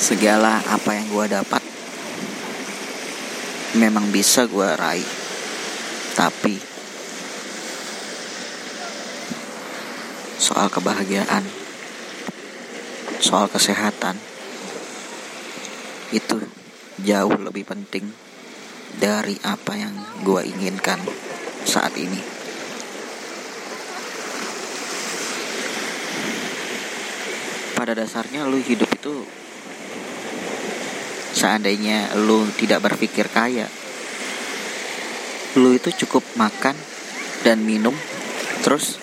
Segala 0.02 0.58
apa 0.66 0.90
yang 0.98 1.06
gue 1.14 1.26
dapat 1.30 1.62
memang 3.78 4.10
bisa 4.10 4.50
gue 4.50 4.68
raih. 4.74 5.06
Tapi 6.18 6.58
soal 10.38 10.66
kebahagiaan 10.72 11.44
soal 13.20 13.50
kesehatan 13.52 14.16
jauh 17.02 17.36
lebih 17.38 17.68
penting 17.68 18.06
dari 18.98 19.38
apa 19.46 19.72
yang 19.78 19.94
gue 20.24 20.42
inginkan 20.48 20.98
saat 21.62 21.94
ini 22.00 22.18
pada 27.78 27.94
dasarnya 27.94 28.48
lu 28.48 28.58
hidup 28.58 28.90
itu 28.90 29.22
seandainya 31.36 32.18
lu 32.18 32.50
tidak 32.58 32.82
berpikir 32.82 33.30
kaya 33.30 33.70
lu 35.58 35.74
itu 35.74 35.94
cukup 36.06 36.26
makan 36.34 36.74
dan 37.46 37.62
minum 37.62 37.94
terus 38.66 38.98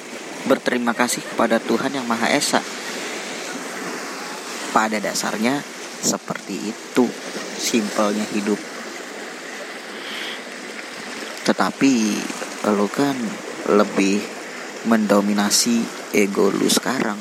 berterima 0.46 0.94
kasih 0.94 1.25
kepada 1.25 1.58
Tuhan 1.58 1.98
Yang 1.98 2.06
Maha 2.06 2.28
Esa. 2.30 2.62
Pada 4.70 5.02
dasarnya 5.02 5.64
seperti 6.04 6.70
itu 6.70 7.10
simpelnya 7.65 8.29
hidup. 8.29 8.62
Tetapi 11.50 11.93
lo 12.69 12.86
kan 12.86 13.17
lebih 13.74 14.22
mendominasi 14.86 15.81
ego 16.13 16.53
lu 16.53 16.69
sekarang. 16.69 17.17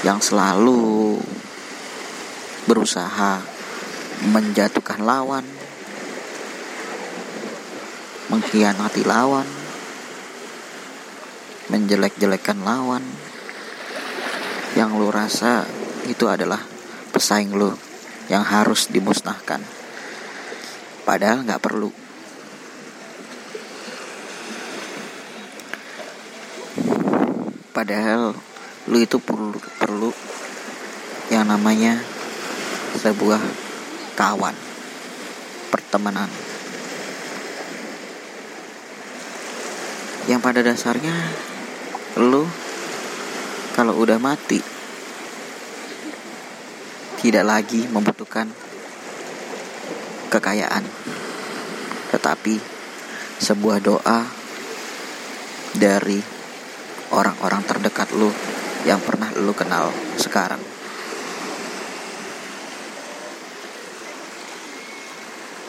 Yang 0.00 0.32
selalu 0.32 1.20
berusaha 2.64 3.44
menjatuhkan 4.32 5.04
lawan, 5.04 5.44
mengkhianati 8.32 9.04
lawan, 9.04 9.44
menjelek-jelekan 11.68 12.64
lawan, 12.64 13.04
yang 14.78 14.94
lu 14.94 15.10
rasa 15.10 15.66
itu 16.06 16.26
adalah 16.30 16.62
pesaing 17.10 17.54
lu 17.54 17.74
yang 18.30 18.46
harus 18.46 18.86
dimusnahkan. 18.86 19.58
Padahal 21.02 21.42
nggak 21.42 21.62
perlu. 21.62 21.90
Padahal 27.74 28.36
lu 28.86 28.98
itu 28.98 29.18
perlu 29.18 29.58
perlu 29.78 30.10
yang 31.30 31.46
namanya 31.46 31.98
sebuah 32.98 33.42
kawan 34.18 34.54
pertemanan 35.70 36.26
yang 40.26 40.42
pada 40.42 40.60
dasarnya 40.62 41.14
lu 42.18 42.44
kalau 43.80 43.96
udah 43.96 44.20
mati 44.20 44.60
tidak 47.16 47.48
lagi 47.48 47.88
membutuhkan 47.88 48.52
kekayaan. 50.28 50.84
Tetapi 52.12 52.60
sebuah 53.40 53.80
doa 53.80 54.28
dari 55.72 56.20
orang-orang 57.16 57.64
terdekat 57.64 58.12
lu 58.12 58.28
yang 58.84 59.00
pernah 59.00 59.32
lu 59.40 59.56
kenal 59.56 59.88
sekarang. 60.20 60.60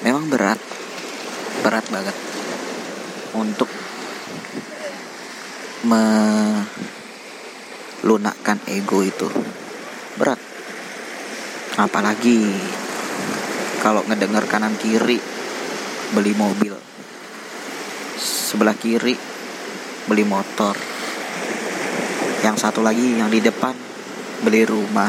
Memang 0.03 0.27
berat 0.27 0.59
berat 1.63 1.87
banget 1.87 2.17
untuk 3.39 3.71
melunakkan 8.51 8.59
ego 8.67 8.99
itu. 9.03 9.29
Berat. 10.19 10.39
Apalagi 11.79 12.43
kalau 13.79 14.03
ngedengar 14.05 14.43
kanan 14.45 14.75
kiri 14.75 15.17
beli 16.11 16.35
mobil 16.35 16.75
sebelah 18.19 18.75
kiri 18.75 19.15
beli 20.05 20.27
motor 20.27 20.75
yang 22.43 22.59
satu 22.59 22.83
lagi 22.83 23.15
yang 23.15 23.31
di 23.31 23.39
depan 23.39 23.71
beli 24.43 24.67
rumah 24.67 25.07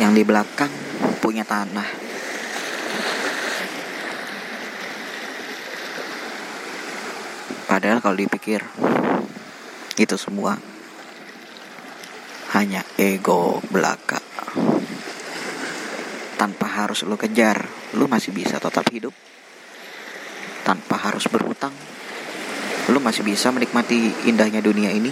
yang 0.00 0.16
di 0.16 0.24
belakang 0.24 0.72
punya 1.20 1.44
tanah. 1.44 2.08
Padahal 7.68 8.00
kalau 8.00 8.16
dipikir 8.16 8.64
itu 9.98 10.14
semua 10.14 10.54
hanya 12.54 12.86
ego 12.96 13.60
belaka. 13.68 14.22
Tanpa 16.38 16.70
harus 16.70 17.02
lo 17.02 17.18
kejar, 17.18 17.66
lo 17.98 18.06
masih 18.06 18.30
bisa 18.30 18.62
tetap 18.62 18.86
hidup. 18.94 19.10
Tanpa 20.62 20.96
harus 20.96 21.26
berhutang, 21.26 21.74
lo 22.94 22.98
masih 23.02 23.26
bisa 23.26 23.50
menikmati 23.50 24.14
indahnya 24.30 24.62
dunia 24.62 24.94
ini. 24.94 25.10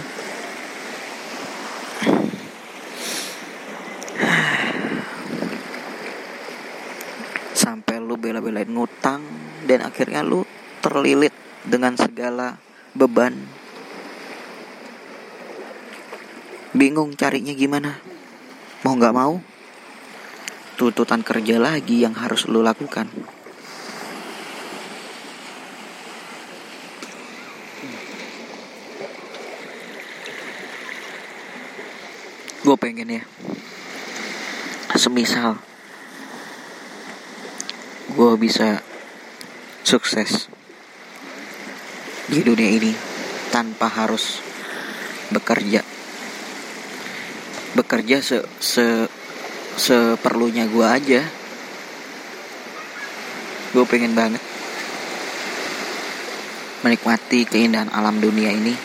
Sampai 7.51 7.99
lo 7.99 8.15
bela-belain 8.15 8.71
ngutang 8.71 9.19
dan 9.67 9.83
akhirnya 9.83 10.23
lo 10.23 10.47
terlilit 10.79 11.35
dengan 11.67 11.99
segala 11.99 12.55
beban. 12.95 13.66
Bingung 16.77 17.17
carinya 17.17 17.57
gimana? 17.57 17.97
Mau 18.85 18.93
nggak 18.93 19.15
mau? 19.17 19.41
Tuntutan 20.77 21.25
kerja 21.25 21.57
lagi 21.57 22.05
yang 22.05 22.13
harus 22.13 22.45
lo 22.45 22.61
lakukan. 22.61 23.09
Gue 32.61 32.77
pengen 32.77 33.09
ya 33.09 33.23
Semisal 34.93 35.55
Gue 38.13 38.35
bisa 38.37 38.85
Sukses 39.81 40.51
di 42.27 42.43
dunia 42.43 42.69
ini 42.69 42.91
tanpa 43.55 43.87
harus 43.87 44.43
bekerja 45.31 45.96
bekerja 47.87 48.19
se 48.19 48.43
se 48.59 49.07
seperlunya 49.79 50.67
gue 50.67 50.83
aja. 50.83 51.23
Gue 53.71 53.87
pengen 53.87 54.11
banget 54.11 54.43
menikmati 56.83 57.47
keindahan 57.47 57.87
alam 57.95 58.19
dunia 58.19 58.51
ini 58.51 58.75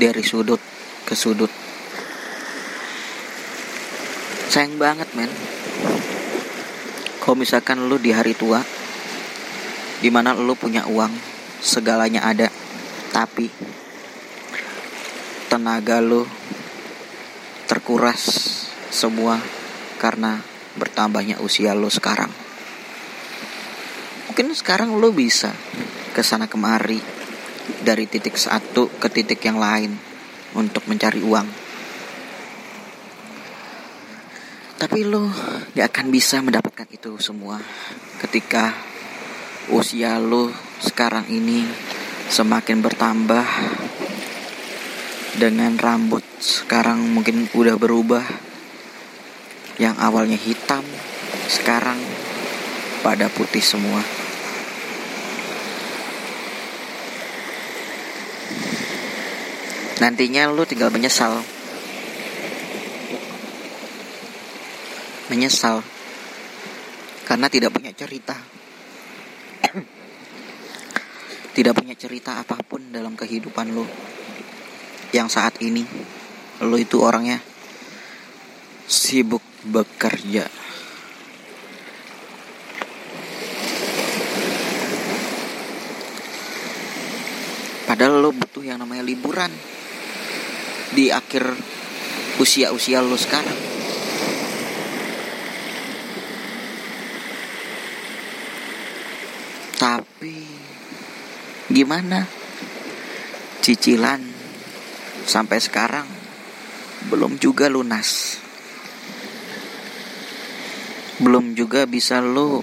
dari 0.00 0.24
sudut 0.24 0.56
ke 1.04 1.12
sudut. 1.12 1.52
Sayang 4.48 4.80
banget 4.80 5.12
men. 5.12 5.28
Kalau 7.20 7.36
misalkan 7.36 7.84
lu 7.84 8.00
di 8.00 8.16
hari 8.16 8.32
tua 8.32 8.64
di 10.00 10.08
mana 10.08 10.32
lu 10.32 10.56
punya 10.56 10.88
uang 10.88 11.12
segalanya 11.60 12.24
ada 12.24 12.48
tapi 13.12 13.52
tenaga 15.52 16.00
lu 16.00 16.24
terkuras 17.66 18.22
semua 18.88 19.42
karena 19.98 20.40
bertambahnya 20.78 21.42
usia 21.42 21.74
lu 21.74 21.90
sekarang. 21.90 22.30
Mungkin 24.30 24.54
sekarang 24.54 24.94
lu 24.94 25.10
bisa 25.10 25.50
ke 26.14 26.22
sana 26.22 26.46
kemari 26.46 27.00
dari 27.82 28.06
titik 28.06 28.38
satu 28.38 28.88
ke 28.96 29.08
titik 29.10 29.42
yang 29.42 29.58
lain 29.58 29.98
untuk 30.54 30.86
mencari 30.86 31.20
uang. 31.20 31.48
Tapi 34.76 35.08
lo 35.08 35.32
gak 35.72 35.88
akan 35.88 36.06
bisa 36.12 36.44
mendapatkan 36.44 36.84
itu 36.92 37.16
semua 37.16 37.56
ketika 38.20 38.76
usia 39.72 40.20
lo 40.20 40.52
sekarang 40.84 41.26
ini 41.32 41.64
semakin 42.28 42.84
bertambah 42.84 43.44
dengan 45.36 45.76
rambut 45.76 46.24
sekarang 46.40 47.12
mungkin 47.12 47.48
udah 47.52 47.76
berubah. 47.76 48.24
Yang 49.76 49.96
awalnya 50.00 50.40
hitam 50.40 50.80
sekarang 51.52 52.00
pada 53.04 53.28
putih 53.28 53.60
semua. 53.60 54.00
Nantinya 60.00 60.48
lu 60.48 60.64
tinggal 60.64 60.88
menyesal. 60.88 61.44
Menyesal. 65.28 65.84
Karena 67.28 67.52
tidak 67.52 67.76
punya 67.76 67.92
cerita. 67.92 68.36
Tidak 71.56 71.72
punya 71.72 71.96
cerita 71.96 72.40
apa 72.40 72.60
pun 72.64 72.92
dalam 72.92 73.16
kehidupan 73.16 73.72
lo 73.72 74.15
yang 75.16 75.32
saat 75.32 75.56
ini? 75.64 75.80
Lo 76.60 76.76
itu 76.76 77.00
orangnya? 77.00 77.40
Sibuk 78.84 79.40
bekerja. 79.64 80.44
Padahal 87.88 88.20
lo 88.20 88.30
butuh 88.36 88.60
yang 88.60 88.82
namanya 88.82 89.00
liburan 89.00 89.48
di 90.92 91.08
akhir 91.08 91.48
usia-usia 92.36 93.00
lo 93.00 93.16
sekarang. 93.16 93.56
Tapi 99.80 100.36
gimana? 101.72 102.26
Cicilan 103.64 104.35
sampai 105.26 105.58
sekarang 105.58 106.06
belum 107.10 107.42
juga 107.42 107.66
lunas. 107.66 108.38
Belum 111.18 111.58
juga 111.58 111.84
bisa 111.90 112.22
lo 112.22 112.62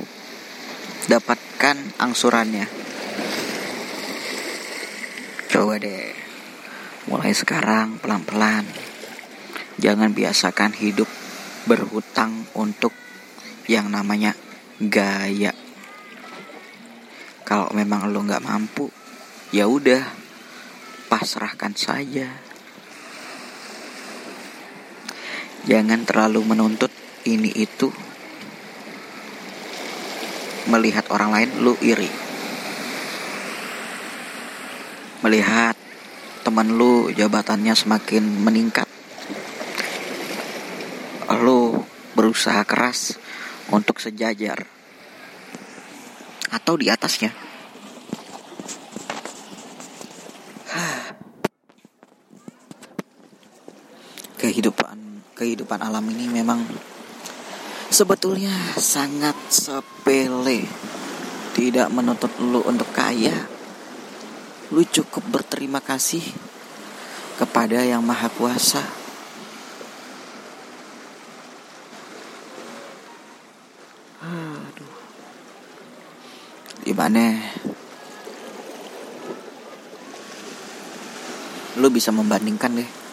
dapatkan 1.12 2.00
angsurannya. 2.00 2.66
Coba 5.52 5.76
deh 5.78 6.16
mulai 7.12 7.36
sekarang 7.36 8.00
pelan-pelan. 8.00 8.64
Jangan 9.78 10.16
biasakan 10.16 10.72
hidup 10.80 11.10
berhutang 11.68 12.48
untuk 12.56 12.96
yang 13.68 13.92
namanya 13.92 14.38
gaya. 14.80 15.52
Kalau 17.44 17.68
memang 17.76 18.08
lo 18.08 18.24
nggak 18.24 18.46
mampu 18.46 18.88
ya 19.54 19.70
udah 19.70 20.02
pasrahkan 21.12 21.78
saja 21.78 22.53
jangan 25.64 26.04
terlalu 26.04 26.44
menuntut 26.44 26.92
ini 27.24 27.52
itu. 27.56 27.92
Melihat 30.68 31.12
orang 31.12 31.36
lain 31.36 31.50
lu 31.60 31.76
iri. 31.84 32.08
Melihat 35.24 35.76
teman 36.44 36.76
lu 36.76 37.12
jabatannya 37.12 37.76
semakin 37.76 38.24
meningkat. 38.44 38.88
Lu 41.44 41.84
berusaha 42.16 42.64
keras 42.64 43.20
untuk 43.72 44.00
sejajar. 44.00 44.64
Atau 46.52 46.80
di 46.80 46.88
atasnya 46.88 47.53
kehidupan 55.74 55.90
alam 55.90 56.06
ini 56.14 56.30
memang 56.30 56.62
sebetulnya 57.90 58.54
sangat 58.78 59.34
sepele. 59.50 60.70
Tidak 61.58 61.90
menuntut 61.90 62.30
lu 62.38 62.62
untuk 62.62 62.94
kaya. 62.94 63.34
Lu 64.70 64.86
cukup 64.86 65.26
berterima 65.34 65.82
kasih 65.82 66.22
kepada 67.42 67.82
yang 67.82 68.06
maha 68.06 68.30
kuasa. 68.30 68.86
Aduh. 74.22 74.94
Gimana? 76.86 77.34
Lu 81.82 81.90
bisa 81.90 82.14
membandingkan 82.14 82.78
deh 82.78 83.04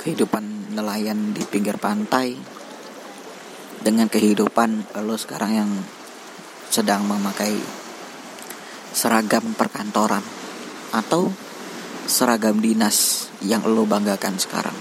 kehidupan 0.00 0.49
nelayan 1.00 1.32
di 1.32 1.40
pinggir 1.48 1.80
pantai 1.80 2.36
dengan 3.80 4.04
kehidupan 4.12 5.00
lo 5.00 5.16
sekarang 5.16 5.56
yang 5.56 5.72
sedang 6.68 7.08
memakai 7.08 7.56
seragam 8.92 9.56
perkantoran 9.56 10.20
atau 10.92 11.32
seragam 12.04 12.60
dinas 12.60 13.32
yang 13.40 13.64
lo 13.64 13.88
banggakan 13.88 14.36
sekarang. 14.36 14.76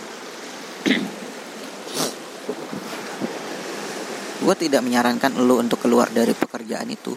gue 4.44 4.56
tidak 4.60 4.84
menyarankan 4.84 5.40
lo 5.40 5.64
untuk 5.64 5.88
keluar 5.88 6.12
dari 6.12 6.36
pekerjaan 6.36 6.92
itu. 6.92 7.16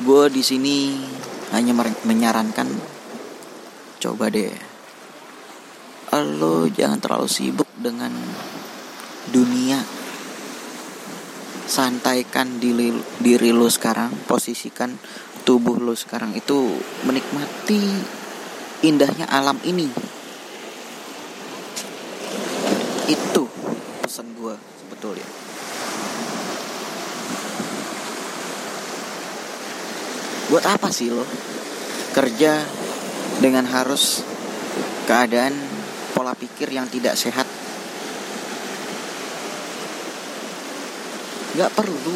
Gue 0.00 0.32
di 0.32 0.40
sini 0.40 1.04
hanya 1.52 1.76
menyarankan 2.08 2.96
coba 4.00 4.32
deh 4.32 4.73
lo 6.22 6.70
jangan 6.70 7.02
terlalu 7.02 7.26
sibuk 7.26 7.66
dengan 7.80 8.12
dunia. 9.32 9.82
Santaikan 11.64 12.60
diri, 12.60 12.92
diri 13.18 13.50
lo 13.50 13.66
sekarang 13.72 14.12
posisikan 14.28 14.94
tubuh 15.48 15.80
lo 15.80 15.96
sekarang 15.96 16.36
itu 16.36 16.76
menikmati 17.08 17.82
indahnya 18.84 19.26
alam 19.32 19.56
ini. 19.64 19.88
Itu 23.08 23.48
pesan 24.04 24.36
gue 24.36 24.54
sebetulnya. 24.84 25.28
Buat 30.52 30.64
apa 30.68 30.92
sih 30.92 31.08
lo? 31.08 31.24
Kerja 32.12 32.60
dengan 33.40 33.66
harus 33.66 34.22
keadaan 35.08 35.73
pola 36.14 36.32
pikir 36.38 36.70
yang 36.70 36.86
tidak 36.86 37.18
sehat. 37.18 37.44
Nggak 41.58 41.74
perlu. 41.74 42.14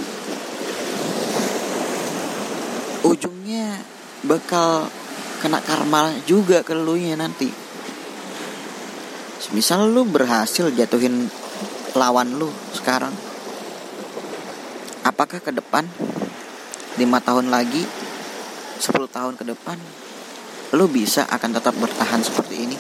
Ujungnya 3.10 3.82
bakal 4.22 4.86
kena 5.42 5.58
karma 5.58 6.14
juga 6.24 6.62
ke 6.62 6.72
lu 6.78 6.94
nya 6.94 7.18
nanti. 7.18 7.50
Misal 9.50 9.90
lu 9.90 10.06
berhasil 10.06 10.70
jatuhin 10.70 11.26
lawan 11.96 12.38
lu 12.38 12.52
sekarang 12.76 13.10
apakah 15.08 15.40
ke 15.40 15.50
depan 15.50 15.88
lima 17.00 17.18
tahun 17.18 17.48
lagi 17.48 17.80
10 18.78 18.92
tahun 19.08 19.34
ke 19.34 19.44
depan 19.48 19.78
lu 20.76 20.84
bisa 20.86 21.24
akan 21.26 21.56
tetap 21.56 21.74
bertahan 21.80 22.20
seperti 22.20 22.68
ini 22.68 22.76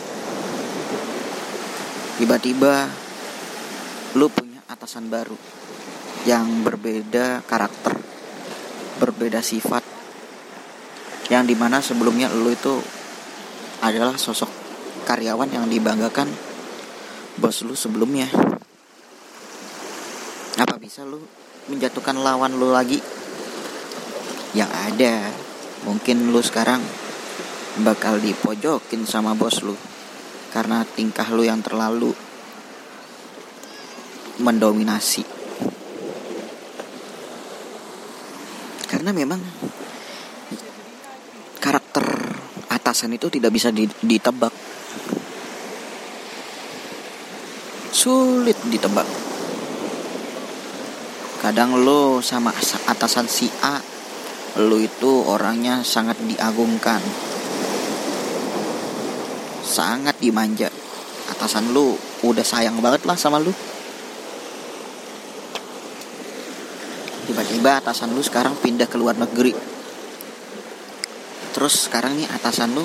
tiba-tiba 2.18 2.90
lu 4.18 4.26
punya 4.28 4.58
atasan 4.66 5.06
baru 5.06 5.38
yang 6.26 6.66
berbeda 6.66 7.46
karakter 7.46 7.94
berbeda 8.98 9.38
sifat 9.38 9.86
yang 11.30 11.46
di 11.46 11.54
mana 11.54 11.78
sebelumnya 11.78 12.26
lu 12.32 12.50
itu 12.50 12.74
adalah 13.84 14.18
sosok 14.18 14.50
karyawan 15.06 15.48
yang 15.48 15.64
dibanggakan 15.70 16.28
bos 17.38 17.62
lu 17.62 17.78
sebelumnya. 17.78 18.26
Apa 20.58 20.74
bisa 20.82 21.06
lu 21.06 21.22
menjatuhkan 21.70 22.18
lawan 22.18 22.58
lu 22.58 22.74
lagi? 22.74 22.98
Yang 24.58 24.72
ada. 24.74 25.14
Mungkin 25.86 26.34
lu 26.34 26.42
sekarang 26.42 26.82
bakal 27.86 28.18
dipojokin 28.18 29.06
sama 29.06 29.38
bos 29.38 29.62
lu 29.62 29.78
karena 30.48 30.84
tingkah 30.84 31.28
lu 31.28 31.44
yang 31.44 31.60
terlalu 31.60 32.12
mendominasi. 34.40 35.26
Karena 38.88 39.12
memang 39.12 39.40
karakter 41.60 42.06
atasan 42.72 43.12
itu 43.12 43.28
tidak 43.28 43.52
bisa 43.52 43.68
ditebak. 44.02 44.54
Sulit 47.92 48.56
ditebak. 48.72 49.08
Kadang 51.38 51.78
lo 51.84 52.18
sama 52.24 52.50
atasan 52.90 53.28
si 53.30 53.46
A 53.62 53.78
lo 54.58 54.80
itu 54.82 55.22
orangnya 55.22 55.86
sangat 55.86 56.18
diagungkan 56.26 56.98
sangat 59.78 60.18
dimanja. 60.18 60.66
Atasan 61.30 61.70
lu 61.70 61.94
udah 62.26 62.42
sayang 62.42 62.82
banget 62.82 63.06
lah 63.06 63.14
sama 63.14 63.38
lu. 63.38 63.54
Tiba-tiba 67.30 67.78
atasan 67.78 68.10
lu 68.10 68.18
sekarang 68.18 68.58
pindah 68.58 68.90
ke 68.90 68.98
luar 68.98 69.14
negeri. 69.14 69.54
Terus 71.54 71.86
sekarang 71.86 72.18
nih 72.18 72.26
atasan 72.26 72.74
lu 72.74 72.82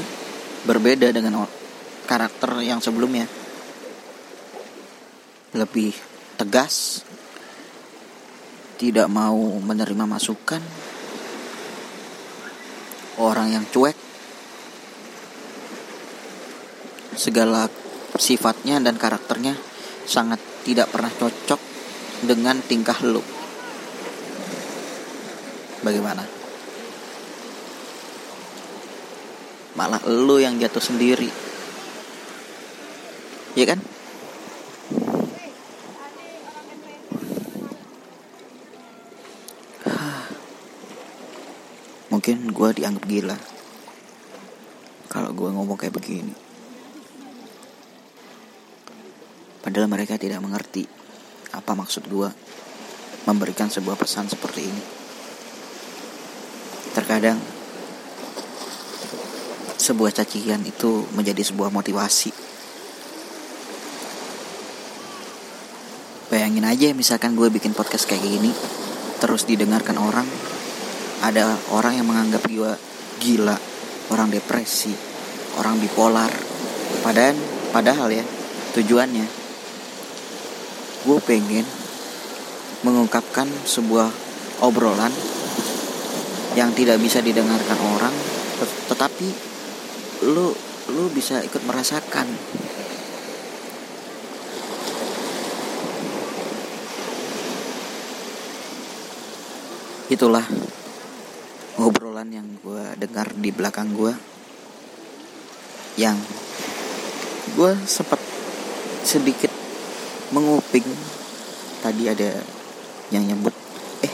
berbeda 0.70 1.10
dengan 1.10 1.50
karakter 2.06 2.62
yang 2.62 2.78
sebelumnya. 2.78 3.26
Lebih 5.58 5.98
tegas, 6.38 7.02
tidak 8.78 9.10
mau 9.10 9.38
menerima 9.62 10.06
masukan, 10.06 10.62
orang 13.22 13.54
yang 13.54 13.66
cuek, 13.70 14.13
segala 17.16 17.70
sifatnya 18.18 18.82
dan 18.82 18.98
karakternya 18.98 19.56
sangat 20.06 20.40
tidak 20.64 20.92
pernah 20.92 21.10
cocok 21.10 21.60
dengan 22.24 22.62
tingkah 22.64 22.96
lu. 23.04 23.22
Bagaimana? 25.84 26.24
Malah 29.74 30.06
lu 30.08 30.40
yang 30.40 30.62
jatuh 30.62 30.80
sendiri. 30.80 31.28
Ya 33.58 33.66
kan? 33.68 33.82
mungkin 42.14 42.48
gue 42.50 42.74
dianggap 42.78 43.06
gila 43.06 43.38
kalau 45.12 45.34
gue 45.36 45.50
ngomong 45.54 45.78
kayak 45.78 45.94
begini 45.94 46.43
padahal 49.64 49.88
mereka 49.88 50.20
tidak 50.20 50.44
mengerti 50.44 50.84
apa 51.56 51.72
maksud 51.72 52.04
gue 52.12 52.30
memberikan 53.24 53.72
sebuah 53.72 53.96
pesan 53.96 54.28
seperti 54.28 54.68
ini 54.68 54.84
terkadang 56.92 57.40
sebuah 59.80 60.12
cacian 60.12 60.62
itu 60.68 61.08
menjadi 61.16 61.42
sebuah 61.48 61.72
motivasi 61.72 62.36
bayangin 66.28 66.68
aja 66.68 66.92
misalkan 66.92 67.40
gue 67.40 67.48
bikin 67.48 67.72
podcast 67.72 68.06
kayak 68.06 68.28
gini 68.28 68.52
terus 69.24 69.48
didengarkan 69.48 69.96
orang 69.96 70.28
ada 71.24 71.56
orang 71.72 71.96
yang 71.96 72.08
menganggap 72.12 72.44
gue 72.52 72.72
gila, 73.24 73.56
orang 74.12 74.28
depresi, 74.28 74.92
orang 75.56 75.80
bipolar. 75.80 76.28
Padahal, 77.00 77.36
padahal 77.72 78.12
ya 78.12 78.26
tujuannya 78.76 79.43
gue 81.04 81.20
pengen 81.24 81.68
mengungkapkan 82.84 83.48
sebuah 83.68 84.08
obrolan 84.64 85.12
yang 86.56 86.72
tidak 86.72 87.00
bisa 87.00 87.20
didengarkan 87.20 87.80
orang, 87.80 88.16
tetapi 88.88 89.28
lu 90.32 90.56
lu 90.92 91.06
bisa 91.12 91.44
ikut 91.44 91.64
merasakan. 91.68 92.28
Itulah 100.12 100.46
ngobrolan 101.80 102.30
yang 102.30 102.48
gue 102.62 102.84
dengar 103.02 103.34
di 103.34 103.50
belakang 103.50 103.98
gue 103.98 104.14
yang 105.98 106.18
gue 107.58 107.72
sempat 107.86 108.22
sedikit 109.06 109.53
menguping. 110.34 110.86
Tadi 111.86 112.10
ada 112.10 112.42
yang 113.14 113.30
nyebut 113.30 113.54
eh 114.02 114.14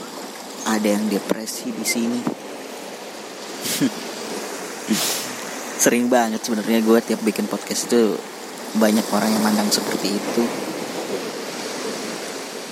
ada 0.68 0.84
yang 0.84 1.08
depresi 1.08 1.72
di 1.72 1.86
sini. 1.86 2.20
Sering 5.82 6.12
banget 6.12 6.44
sebenarnya 6.44 6.84
gue 6.84 6.98
tiap 7.00 7.24
bikin 7.24 7.48
podcast 7.48 7.88
itu 7.88 8.20
banyak 8.76 9.06
orang 9.16 9.32
yang 9.32 9.40
mandang 9.40 9.72
seperti 9.72 10.12
itu. 10.12 10.44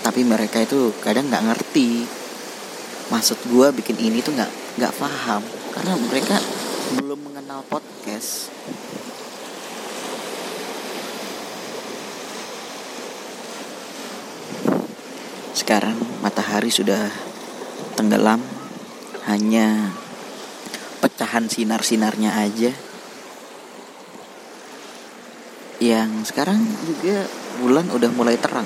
Tapi 0.05 0.21
mereka 0.29 0.61
itu 0.61 0.93
kadang 1.01 1.33
nggak 1.33 1.49
ngerti. 1.49 2.05
Maksud 3.09 3.49
gue 3.49 3.73
bikin 3.81 3.97
ini 3.97 4.21
tuh 4.21 4.37
nggak 4.37 4.77
nggak 4.77 4.93
paham. 5.01 5.41
Karena 5.73 5.97
mereka 5.97 6.37
belum 7.01 7.33
mengenal 7.33 7.65
podcast 7.65 8.53
sekarang 15.69 16.01
matahari 16.25 16.73
sudah 16.73 17.13
tenggelam 17.93 18.41
hanya 19.29 19.93
pecahan 21.05 21.45
sinar-sinarnya 21.45 22.41
aja. 22.41 22.73
Yang 25.77 26.33
sekarang 26.33 26.65
juga 26.89 27.29
bulan 27.61 27.85
udah 27.93 28.11
mulai 28.17 28.41
terang. 28.41 28.65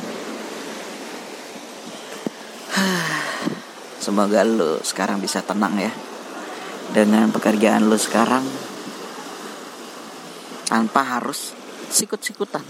Semoga 4.07 4.47
lo 4.47 4.79
sekarang 4.87 5.19
bisa 5.19 5.43
tenang 5.43 5.75
ya. 5.83 5.91
Dengan 6.95 7.35
pekerjaan 7.35 7.91
lo 7.91 7.99
sekarang 7.99 8.47
tanpa 10.71 11.19
harus 11.19 11.51
sikut-sikutan. 11.91 12.63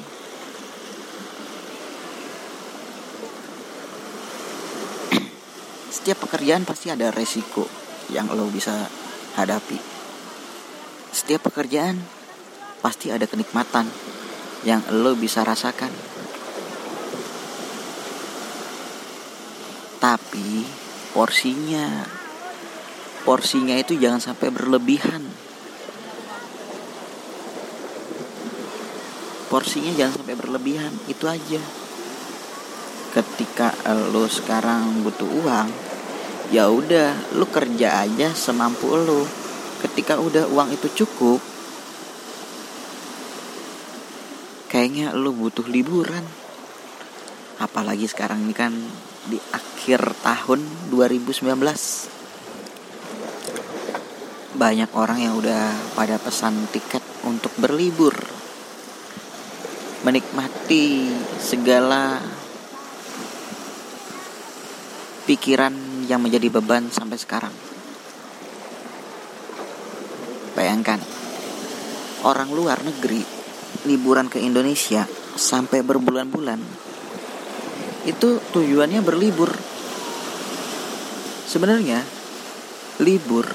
Setiap 6.02 6.26
pekerjaan 6.26 6.66
pasti 6.66 6.90
ada 6.90 7.14
resiko 7.14 7.62
yang 8.10 8.26
lo 8.34 8.50
bisa 8.50 8.90
hadapi. 9.38 9.78
Setiap 11.14 11.46
pekerjaan 11.46 12.02
pasti 12.82 13.14
ada 13.14 13.22
kenikmatan 13.30 13.86
yang 14.66 14.82
lo 14.98 15.14
bisa 15.14 15.46
rasakan. 15.46 15.94
Tapi 20.02 20.66
porsinya 21.14 22.02
porsinya 23.22 23.78
itu 23.78 23.94
jangan 23.94 24.18
sampai 24.18 24.50
berlebihan 24.50 25.22
porsinya 29.46 29.94
jangan 29.94 30.18
sampai 30.18 30.34
berlebihan 30.34 30.90
itu 31.06 31.30
aja 31.30 31.62
ketika 33.14 33.76
lo 34.10 34.26
sekarang 34.26 35.06
butuh 35.06 35.28
uang 35.28 35.91
ya 36.52 36.68
udah 36.68 37.32
lo 37.40 37.48
kerja 37.48 38.04
aja 38.04 38.28
semampu 38.36 38.92
lo 38.92 39.24
ketika 39.80 40.20
udah 40.20 40.46
uang 40.52 40.76
itu 40.76 40.86
cukup 41.02 41.40
kayaknya 44.72 45.12
lo 45.12 45.36
butuh 45.36 45.68
liburan. 45.68 46.24
Apalagi 47.60 48.08
sekarang 48.08 48.48
ini 48.48 48.56
kan 48.56 48.72
di 49.28 49.36
akhir 49.52 50.16
tahun 50.24 50.64
2019 50.88 51.52
banyak 54.56 54.90
orang 54.96 55.18
yang 55.20 55.36
udah 55.36 55.92
pada 55.92 56.16
pesan 56.16 56.72
tiket 56.72 57.04
untuk 57.28 57.52
berlibur. 57.60 58.16
Menikmati 60.08 61.12
segala 61.36 62.16
pikiran 65.28 65.91
yang 66.12 66.20
menjadi 66.20 66.52
beban 66.52 66.92
sampai 66.92 67.16
sekarang 67.16 67.54
bayangkan 70.52 71.00
orang 72.28 72.52
luar 72.52 72.78
negeri 72.84 73.24
liburan 73.88 74.28
ke 74.28 74.38
Indonesia 74.38 75.08
sampai 75.34 75.80
berbulan-bulan 75.80 76.60
itu 78.02 78.42
tujuannya 78.50 79.00
berlibur. 79.02 79.50
Sebenarnya 81.46 82.02
libur 82.98 83.46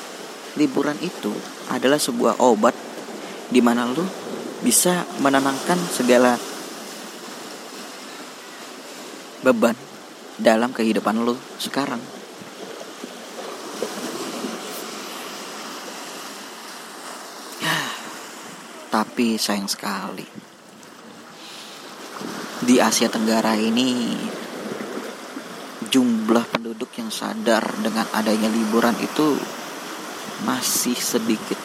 liburan 0.56 0.96
itu 1.04 1.34
adalah 1.70 2.00
sebuah 2.00 2.40
obat 2.42 2.74
di 3.52 3.60
mana 3.60 3.88
lu 3.88 4.04
bisa 4.64 5.06
menenangkan 5.22 5.78
segala 5.92 6.40
beban 9.44 9.76
dalam 10.40 10.72
kehidupan 10.72 11.22
lu 11.22 11.36
sekarang. 11.60 12.17
Tapi 18.98 19.38
sayang 19.38 19.70
sekali 19.70 20.26
di 22.66 22.82
Asia 22.82 23.06
Tenggara 23.14 23.54
ini 23.54 24.18
jumlah 25.86 26.42
penduduk 26.50 26.90
yang 26.98 27.14
sadar 27.14 27.62
dengan 27.78 28.10
adanya 28.18 28.50
liburan 28.50 28.98
itu 28.98 29.38
masih 30.50 30.98
sedikit 30.98 31.62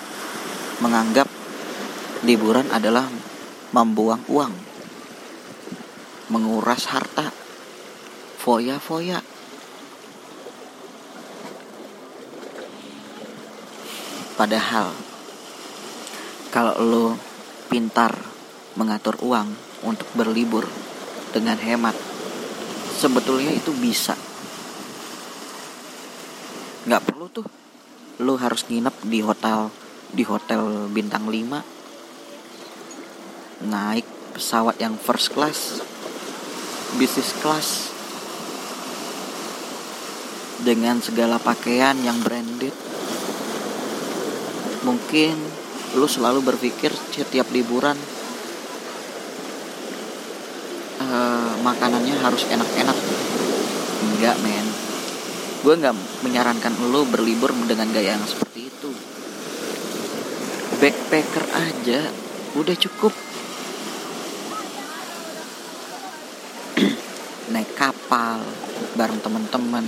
menganggap 0.84 1.24
liburan 2.20 2.68
adalah 2.68 3.08
membuang 3.72 4.20
uang, 4.28 4.52
menguras 6.28 6.84
harta, 6.92 7.32
foya-foya. 8.44 9.24
Padahal 14.36 15.01
kalau 16.52 16.76
lo 16.76 17.16
pintar 17.72 18.12
mengatur 18.76 19.16
uang 19.24 19.56
untuk 19.88 20.04
berlibur 20.12 20.68
dengan 21.32 21.56
hemat, 21.56 21.96
sebetulnya 23.00 23.56
itu 23.56 23.72
bisa. 23.72 24.12
Nggak 26.84 27.08
perlu 27.08 27.32
tuh 27.32 27.48
lu 28.20 28.36
harus 28.36 28.68
nginep 28.68 28.92
di 29.08 29.24
hotel 29.24 29.72
di 30.12 30.28
hotel 30.28 30.92
bintang 30.92 31.24
5 31.24 33.72
naik 33.72 34.04
pesawat 34.36 34.76
yang 34.76 35.00
first 35.00 35.32
class 35.32 35.80
bisnis 37.00 37.32
class 37.40 37.88
dengan 40.60 41.00
segala 41.00 41.40
pakaian 41.40 41.96
yang 42.04 42.20
branded 42.20 42.76
mungkin 44.84 45.62
lu 45.92 46.09
selalu 46.09 46.40
berpikir 46.40 46.88
setiap 47.12 47.52
liburan 47.52 47.96
uh, 50.96 51.52
makanannya 51.61 52.16
harus 52.16 52.48
enak-enak. 52.48 52.96
Enggak 54.02 54.37
men. 54.40 54.66
Gue 55.62 55.74
nggak 55.78 55.94
menyarankan 56.26 56.74
lo 56.90 57.05
berlibur 57.07 57.52
dengan 57.68 57.92
gaya 57.92 58.16
yang 58.16 58.24
seperti 58.24 58.72
itu. 58.72 58.90
Backpacker 60.81 61.44
aja 61.55 62.00
udah 62.57 62.76
cukup. 62.88 63.14
Naik 67.52 67.70
kapal 67.76 68.40
bareng 68.96 69.20
temen-temen. 69.20 69.87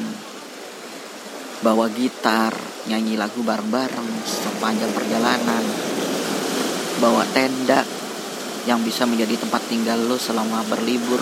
Bawa 1.65 1.89
gitar 1.97 2.53
nyanyi 2.93 3.17
lagu 3.17 3.41
bareng-bareng 3.41 4.09
sepanjang 4.29 4.93
perjalanan 4.93 5.84
bawa 7.03 7.27
tenda 7.35 7.83
yang 8.65 8.81
bisa 8.81 9.05
menjadi 9.05 9.37
tempat 9.41 9.63
tinggal 9.67 9.99
lo 9.99 10.17
selama 10.17 10.63
berlibur. 10.71 11.21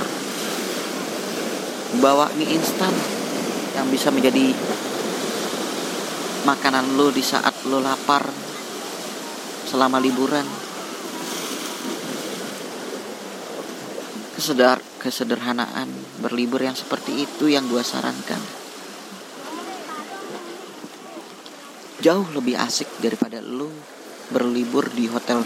Bawa 2.01 2.33
mie 2.37 2.57
instan 2.57 2.93
yang 3.77 3.89
bisa 3.89 4.09
menjadi 4.13 4.53
makanan 6.45 6.97
lo 6.97 7.09
di 7.13 7.25
saat 7.25 7.53
lo 7.69 7.81
lapar 7.81 8.25
selama 9.69 9.99
liburan. 10.03 10.47
Kesedar 14.37 14.83
kesederhanaan 14.99 15.89
berlibur 16.19 16.63
yang 16.63 16.75
seperti 16.75 17.27
itu 17.27 17.47
yang 17.51 17.67
gue 17.71 17.83
sarankan. 17.83 18.43
Jauh 22.03 22.27
lebih 22.35 22.59
asik 22.59 22.91
daripada 22.99 23.39
lo 23.39 24.02
berlibur 24.33 24.89
di 24.89 25.07
hotel 25.13 25.45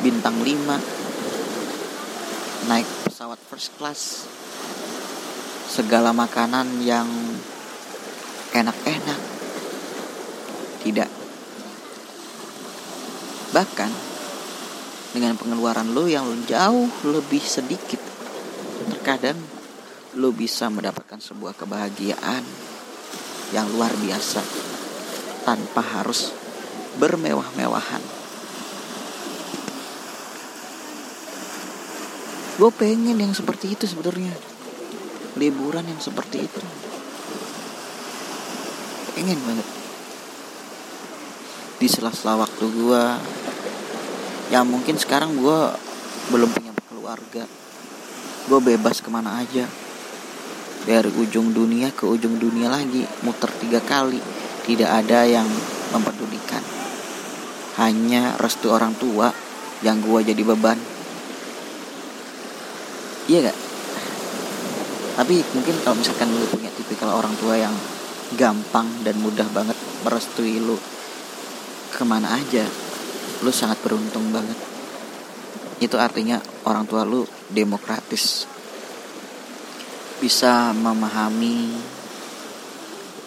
bintang 0.00 0.40
5 0.40 1.04
naik 2.64 2.88
pesawat 3.04 3.36
first 3.44 3.76
class 3.76 4.24
segala 5.68 6.16
makanan 6.16 6.80
yang 6.80 7.04
enak-enak. 8.54 9.20
Tidak. 10.80 11.10
Bahkan 13.50 13.90
dengan 15.12 15.34
pengeluaran 15.38 15.94
lo 15.94 16.06
yang 16.06 16.26
jauh 16.46 16.90
lebih 17.06 17.42
sedikit, 17.42 17.98
terkadang 18.90 19.38
lo 20.14 20.30
bisa 20.30 20.70
mendapatkan 20.70 21.18
sebuah 21.18 21.58
kebahagiaan 21.58 22.42
yang 23.50 23.66
luar 23.74 23.90
biasa 23.98 24.42
tanpa 25.42 25.82
harus 25.82 26.43
bermewah-mewahan. 26.98 28.02
Gue 32.54 32.70
pengen 32.70 33.18
yang 33.18 33.34
seperti 33.34 33.74
itu 33.74 33.82
sebenarnya, 33.90 34.30
liburan 35.34 35.82
yang 35.90 35.98
seperti 35.98 36.46
itu. 36.46 36.62
Pengen 39.18 39.42
banget. 39.42 39.66
Di 41.82 41.90
sela-sela 41.90 42.46
waktu 42.46 42.64
gue 42.70 43.02
ya 44.54 44.62
mungkin 44.62 44.94
sekarang 44.94 45.34
gue 45.34 45.60
belum 46.30 46.50
punya 46.54 46.70
keluarga. 46.86 47.42
Gue 48.46 48.60
bebas 48.62 49.02
ke 49.02 49.10
mana 49.10 49.42
aja. 49.42 49.66
Dari 50.86 51.10
ujung 51.10 51.50
dunia 51.50 51.90
ke 51.90 52.06
ujung 52.06 52.38
dunia 52.38 52.70
lagi 52.70 53.02
muter 53.26 53.50
tiga 53.58 53.82
kali. 53.82 54.22
Tidak 54.62 54.86
ada 54.86 55.26
yang 55.26 55.50
mempedulikan 55.90 56.83
hanya 57.80 58.38
restu 58.38 58.70
orang 58.70 58.94
tua 58.96 59.30
yang 59.82 60.00
gue 60.00 60.20
jadi 60.22 60.42
beban. 60.42 60.78
Iya 63.24 63.50
gak 63.50 63.64
tapi 65.14 65.46
mungkin 65.54 65.78
kalau 65.86 65.94
misalkan 65.94 66.26
lu 66.34 66.42
punya 66.50 66.74
tipikal 66.74 67.14
orang 67.14 67.38
tua 67.38 67.54
yang 67.54 67.74
gampang 68.34 68.86
dan 69.06 69.14
mudah 69.22 69.46
banget 69.54 69.78
merestui 70.02 70.58
lu 70.58 70.74
ke 71.94 72.02
mana 72.02 72.34
aja 72.34 72.66
lu 73.46 73.54
sangat 73.54 73.78
beruntung 73.86 74.34
banget. 74.34 74.58
Itu 75.78 76.02
artinya 76.02 76.42
orang 76.66 76.90
tua 76.90 77.06
lu 77.06 77.22
demokratis. 77.46 78.50
Bisa 80.18 80.74
memahami 80.74 81.70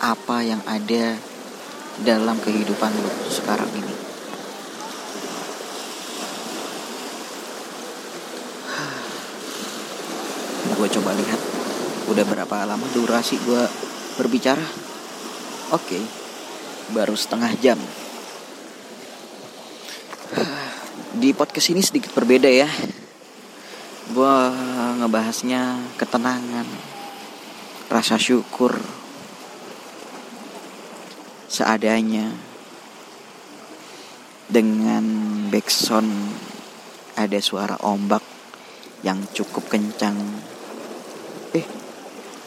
apa 0.04 0.44
yang 0.44 0.60
ada 0.68 1.16
dalam 2.04 2.36
kehidupan 2.44 2.92
lu 3.00 3.12
sekarang 3.32 3.70
ini 3.80 3.97
gue 10.78 10.88
coba 11.02 11.12
lihat 11.18 11.42
udah 12.14 12.26
berapa 12.30 12.56
lama 12.70 12.86
durasi 12.94 13.36
gue 13.42 13.64
berbicara 14.22 14.88
Oke, 15.68 16.00
okay, 16.00 16.04
baru 16.96 17.12
setengah 17.12 17.52
jam. 17.60 17.76
Di 21.20 21.36
podcast 21.36 21.76
ini 21.76 21.84
sedikit 21.84 22.16
berbeda 22.16 22.48
ya. 22.48 22.72
Gue 24.16 24.36
ngebahasnya 25.04 25.76
ketenangan, 26.00 26.64
rasa 27.92 28.16
syukur, 28.16 28.80
seadanya, 31.52 32.32
dengan 34.48 35.04
backsound 35.52 36.32
ada 37.20 37.44
suara 37.44 37.76
ombak 37.84 38.24
yang 39.04 39.20
cukup 39.36 39.68
kencang. 39.68 40.16
Eh, 41.56 41.66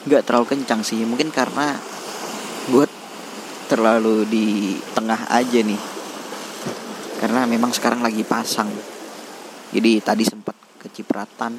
nggak 0.04 0.22
terlalu 0.26 0.46
kencang 0.56 0.84
sih, 0.84 1.00
mungkin 1.08 1.32
karena 1.32 1.78
gue 2.68 2.84
terlalu 3.70 4.26
di 4.26 4.76
tengah 4.92 5.30
aja 5.30 5.60
nih. 5.62 5.80
Karena 7.20 7.44
memang 7.44 7.72
sekarang 7.72 8.00
lagi 8.04 8.24
pasang. 8.24 8.68
Jadi 9.70 10.02
tadi 10.02 10.24
sempat 10.26 10.56
kecipratan 10.80 11.54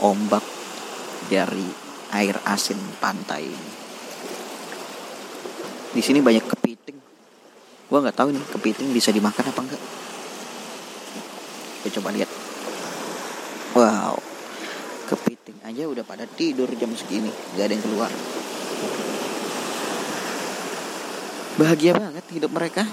ombak 0.00 0.42
dari 1.26 1.66
air 2.14 2.38
asin 2.46 2.78
pantai 3.02 3.44
di 5.96 6.04
sini 6.04 6.20
banyak 6.20 6.44
kepiting. 6.44 6.98
Gua 7.88 8.04
nggak 8.04 8.16
tahu 8.20 8.28
nih 8.36 8.44
kepiting 8.52 8.92
bisa 8.92 9.08
dimakan 9.08 9.48
apa 9.48 9.60
enggak 9.64 9.82
kita 11.80 12.02
coba 12.02 12.10
lihat. 12.12 12.30
Wow 13.72 14.25
aja 15.66 15.82
udah 15.90 16.06
pada 16.06 16.30
tidur 16.30 16.70
jam 16.78 16.94
segini 16.94 17.26
gak 17.58 17.66
ada 17.66 17.74
yang 17.74 17.82
keluar. 17.82 18.10
Bahagia 21.58 21.98
banget 21.98 22.22
hidup 22.30 22.54
mereka. 22.54 22.86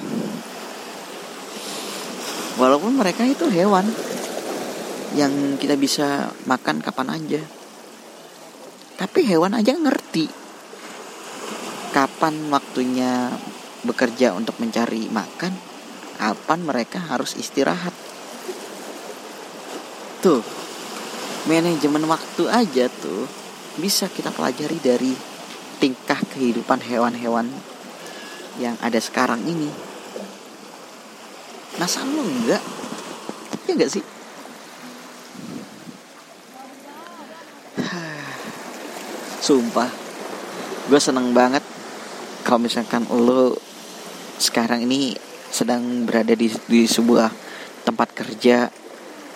Walaupun 2.58 2.98
mereka 2.98 3.30
itu 3.30 3.46
hewan 3.46 3.86
yang 5.14 5.62
kita 5.62 5.78
bisa 5.78 6.34
makan 6.50 6.82
kapan 6.82 7.14
aja. 7.14 7.42
Tapi 8.98 9.22
hewan 9.22 9.54
aja 9.54 9.78
ngerti 9.78 10.26
kapan 11.94 12.50
waktunya 12.50 13.30
bekerja 13.86 14.34
untuk 14.34 14.58
mencari 14.58 15.14
makan 15.14 15.54
kapan 16.18 16.60
mereka 16.66 16.98
harus 16.98 17.38
istirahat. 17.38 17.94
Tuh 20.26 20.42
manajemen 21.50 22.08
waktu 22.08 22.48
aja 22.48 22.88
tuh 22.88 23.28
bisa 23.76 24.08
kita 24.08 24.32
pelajari 24.32 24.80
dari 24.80 25.12
tingkah 25.82 26.20
kehidupan 26.32 26.80
hewan-hewan 26.86 27.50
yang 28.62 28.78
ada 28.80 29.02
sekarang 29.02 29.44
ini. 29.44 29.68
Masa 31.82 32.06
lu 32.06 32.22
enggak 32.22 32.62
ya 33.68 33.74
enggak 33.74 33.92
sih? 33.92 34.04
Sumpah 39.46 39.90
gue 40.84 41.00
seneng 41.00 41.32
banget 41.32 41.64
kalau 42.44 42.60
misalkan 42.60 43.08
lo 43.08 43.56
sekarang 44.36 44.84
ini 44.84 45.16
sedang 45.48 46.04
berada 46.04 46.36
di, 46.36 46.52
di 46.68 46.84
sebuah 46.84 47.32
tempat 47.88 48.12
kerja 48.12 48.68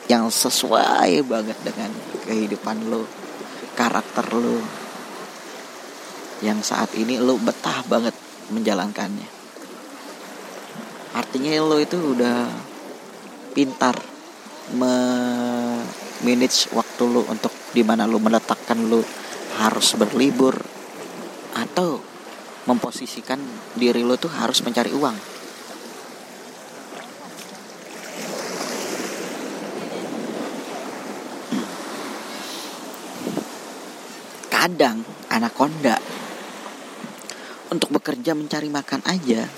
yang 0.07 0.31
sesuai 0.31 1.19
banget 1.27 1.59
dengan 1.67 1.91
kehidupan 2.23 2.87
lo 2.87 3.03
karakter 3.75 4.23
lo 4.31 4.63
yang 6.39 6.63
saat 6.63 6.95
ini 6.95 7.19
lo 7.19 7.35
betah 7.37 7.83
banget 7.89 8.13
menjalankannya. 8.53 9.27
Artinya 11.17 11.51
lo 11.59 11.77
itu 11.81 11.97
udah 11.97 12.47
pintar 13.51 13.97
manage 16.23 16.69
waktu 16.71 17.03
lo 17.03 17.25
untuk 17.27 17.51
di 17.73 17.81
mana 17.81 18.05
lo 18.05 18.21
meletakkan 18.21 18.87
lo 18.87 19.01
harus 19.57 19.97
berlibur 19.97 20.55
atau 21.57 21.99
memposisikan 22.69 23.41
diri 23.73 24.05
lo 24.05 24.15
tuh 24.15 24.29
harus 24.29 24.61
mencari 24.61 24.93
uang 24.93 25.36
kadang 34.77 35.01
anaconda 35.33 35.97
untuk 37.73 37.97
bekerja 37.97 38.37
mencari 38.37 38.69
makan 38.69 39.01
aja 39.09 39.49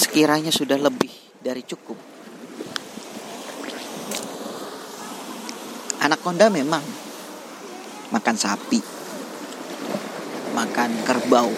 sekiranya 0.00 0.48
sudah 0.48 0.80
lebih 0.80 1.12
dari 1.44 1.60
cukup. 1.60 2.00
Anaconda 6.00 6.48
memang 6.48 6.80
makan 8.16 8.36
sapi, 8.40 8.80
makan 10.56 10.90
kerbau, 11.04 11.52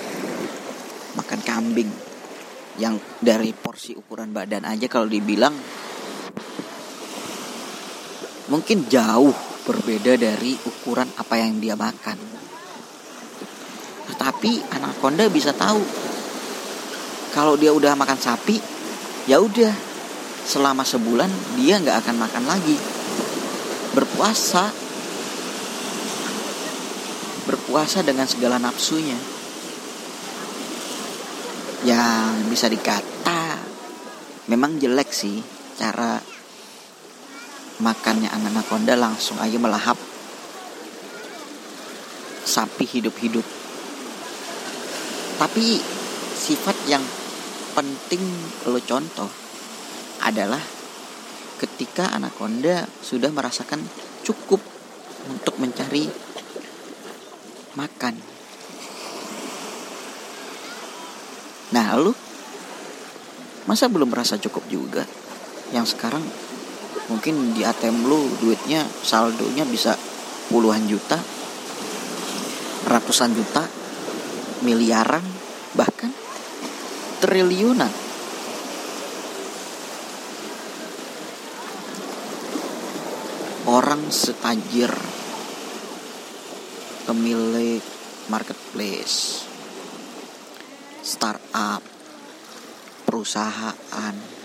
makan 1.15 1.41
kambing 1.47 1.91
yang 2.83 2.99
dari 3.23 3.55
porsi 3.55 3.95
ukuran 3.95 4.35
badan 4.35 4.67
aja 4.67 4.91
kalau 4.91 5.07
dibilang 5.07 5.55
mungkin 8.51 8.91
jauh 8.91 9.58
berbeda 9.69 10.17
dari 10.17 10.57
ukuran 10.65 11.13
apa 11.21 11.37
yang 11.37 11.61
dia 11.61 11.77
makan. 11.77 12.17
Tetapi 14.09 14.73
anaconda 14.73 15.29
bisa 15.29 15.53
tahu 15.53 15.85
kalau 17.37 17.61
dia 17.61 17.77
udah 17.77 17.93
makan 17.93 18.17
sapi, 18.17 18.57
ya 19.29 19.37
udah 19.37 19.77
selama 20.49 20.81
sebulan 20.81 21.29
dia 21.61 21.77
nggak 21.77 22.01
akan 22.01 22.17
makan 22.17 22.45
lagi. 22.49 22.77
Berpuasa, 23.93 24.73
berpuasa 27.45 28.01
dengan 28.01 28.25
segala 28.25 28.57
nafsunya. 28.57 29.21
Yang 31.85 32.33
bisa 32.49 32.67
dikata 32.73 33.61
memang 34.49 34.81
jelek 34.81 35.13
sih 35.13 35.39
cara 35.77 36.38
makannya 37.79 38.27
anaconda 38.31 38.99
langsung 38.99 39.39
aja 39.39 39.55
melahap 39.59 39.99
sapi 42.49 42.85
hidup-hidup. 42.89 43.45
Tapi 45.39 45.79
sifat 46.35 46.77
yang 46.91 47.05
penting 47.77 48.23
lo 48.67 48.83
contoh 48.83 49.31
adalah 50.27 50.59
ketika 51.63 52.11
anaconda 52.11 52.91
sudah 53.03 53.31
merasakan 53.31 53.83
cukup 54.27 54.59
untuk 55.31 55.55
mencari 55.63 56.11
makan. 57.79 58.15
Nah, 61.69 61.95
lu 62.01 62.17
masa 63.69 63.87
belum 63.87 64.09
merasa 64.09 64.41
cukup 64.41 64.65
juga? 64.73 65.05
Yang 65.71 65.95
sekarang 65.95 66.25
mungkin 67.09 67.57
di 67.57 67.65
ATM 67.65 68.05
lu 68.05 68.29
duitnya 68.41 68.85
saldonya 69.03 69.65
bisa 69.65 69.97
puluhan 70.49 70.85
juta 70.89 71.17
ratusan 72.89 73.37
juta 73.37 73.69
miliaran 74.65 75.25
bahkan 75.77 76.11
triliunan. 77.21 77.91
Orang 83.69 84.09
setajir 84.09 84.89
pemilik 87.05 87.85
marketplace 88.33 89.45
startup 91.05 91.85
perusahaan 93.05 94.38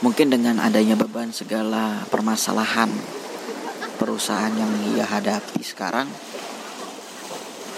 Mungkin 0.00 0.32
dengan 0.32 0.56
adanya 0.64 0.96
beban 0.96 1.28
segala 1.28 2.08
permasalahan 2.08 2.88
perusahaan 4.00 4.48
yang 4.56 4.96
ia 4.96 5.04
hadapi 5.04 5.60
sekarang 5.60 6.08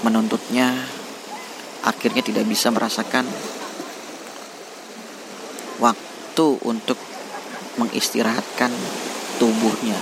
menuntutnya 0.06 0.70
akhirnya 1.82 2.22
tidak 2.22 2.46
bisa 2.46 2.70
merasakan 2.70 3.26
waktu 5.82 6.46
untuk 6.62 6.94
mengistirahatkan 7.82 8.70
tubuhnya. 9.42 9.98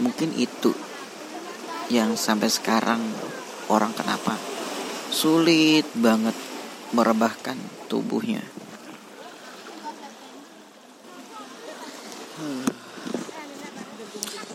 Mungkin 0.00 0.32
itu 0.40 0.72
yang 1.92 2.16
sampai 2.16 2.48
sekarang 2.48 3.04
orang 3.68 3.92
kenapa 3.92 4.40
sulit 5.12 5.84
banget 5.92 6.51
merebahkan 6.92 7.56
tubuhnya. 7.88 8.44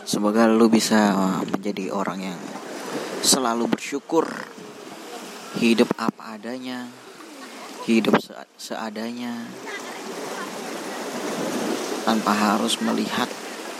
Semoga 0.08 0.48
lu 0.48 0.72
bisa 0.72 1.14
menjadi 1.44 1.92
orang 1.92 2.32
yang 2.32 2.40
selalu 3.20 3.68
bersyukur, 3.68 4.24
hidup 5.60 5.92
apa 6.00 6.40
adanya, 6.40 6.88
hidup 7.84 8.16
seadanya, 8.56 9.44
tanpa 12.08 12.32
harus 12.32 12.80
melihat 12.80 13.28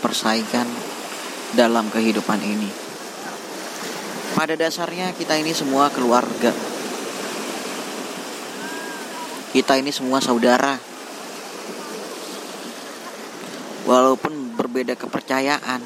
persaingan 0.05 0.69
dalam 1.57 1.89
kehidupan 1.89 2.39
ini. 2.45 2.69
Pada 4.37 4.53
dasarnya 4.53 5.17
kita 5.17 5.33
ini 5.41 5.51
semua 5.51 5.89
keluarga 5.89 6.53
kita 9.49 9.81
ini 9.81 9.89
semua 9.89 10.21
saudara. 10.21 10.77
Walaupun 13.89 14.53
berbeda 14.53 14.93
kepercayaan, 14.93 15.81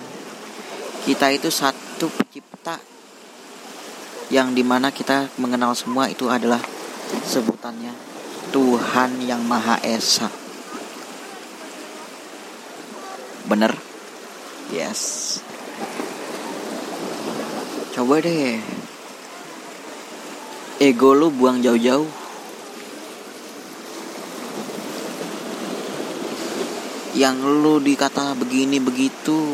kita 1.07 1.31
itu 1.31 1.47
satu 1.47 2.11
pencipta 2.11 2.75
yang 4.27 4.51
di 4.51 4.63
mana 4.67 4.91
kita 4.91 5.31
mengenal 5.39 5.71
semua 5.71 6.11
itu 6.11 6.27
adalah 6.27 6.59
sebutannya 7.23 7.95
Tuhan 8.51 9.23
yang 9.23 9.39
Maha 9.47 9.79
Esa. 9.79 10.27
Bener? 13.47 13.71
Yes. 14.75 15.39
Coba 17.95 18.19
deh. 18.19 18.59
Ego 20.83 21.15
lu 21.15 21.31
buang 21.31 21.63
jauh-jauh 21.63 22.22
yang 27.13 27.37
lu 27.45 27.77
dikata 27.77 28.33
begini 28.33 28.81
begitu 28.81 29.53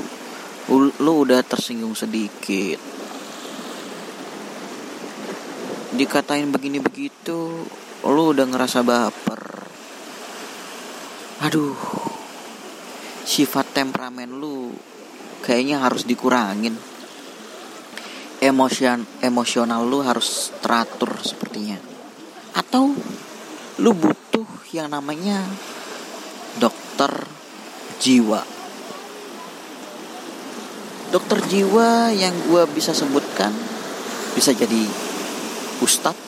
lu 0.72 1.14
udah 1.28 1.44
tersinggung 1.44 1.92
sedikit. 1.92 2.80
Dikatain 5.92 6.48
begini 6.56 6.80
begitu 6.80 7.68
lu 8.08 8.24
udah 8.32 8.46
ngerasa 8.48 8.80
baper. 8.80 9.44
Aduh 11.44 11.76
sifat 13.28 13.76
temperamen 13.76 14.40
lu 14.40 14.72
kayaknya 15.44 15.84
harus 15.84 16.08
dikurangin. 16.08 16.80
Emosion 18.40 19.04
emosional 19.20 19.84
lu 19.84 20.00
harus 20.00 20.56
teratur 20.64 21.12
sepertinya. 21.20 21.76
Atau 22.56 22.96
lu 23.84 23.92
butuh 23.92 24.48
yang 24.72 24.88
namanya 24.96 25.44
dokter 26.56 27.39
jiwa. 27.98 28.46
Dokter 31.10 31.42
jiwa 31.50 32.14
yang 32.14 32.38
gue 32.46 32.64
bisa 32.78 32.94
sebutkan 32.94 33.50
bisa 34.38 34.54
jadi 34.54 34.86
ustadz 35.82 36.22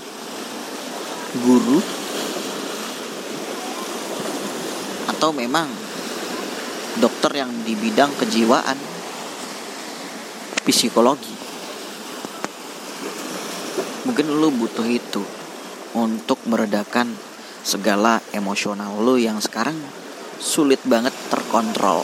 guru 1.46 1.80
atau 5.06 5.30
memang 5.30 5.70
dokter 6.98 7.46
yang 7.46 7.54
di 7.62 7.78
bidang 7.78 8.10
kejiwaan 8.18 8.76
psikologi. 10.66 11.38
Mungkin 14.02 14.28
lu 14.34 14.50
butuh 14.50 14.90
itu 14.90 15.22
untuk 15.94 16.42
meredakan 16.50 17.14
segala 17.62 18.18
emosional 18.34 18.98
lu 18.98 19.22
yang 19.22 19.38
sekarang 19.38 19.78
sulit 20.42 20.82
banget 20.90 21.14
terkontrol 21.30 22.02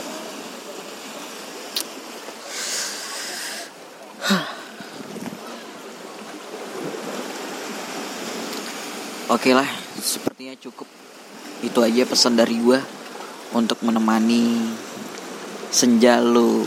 Oke 9.27 9.51
lah, 9.51 9.67
sepertinya 9.99 10.55
cukup. 10.55 10.87
Itu 11.59 11.83
aja 11.83 12.07
pesan 12.07 12.39
dari 12.39 12.63
gue 12.63 12.79
untuk 13.51 13.75
menemani 13.83 14.71
senja 15.67 16.23
lu, 16.23 16.63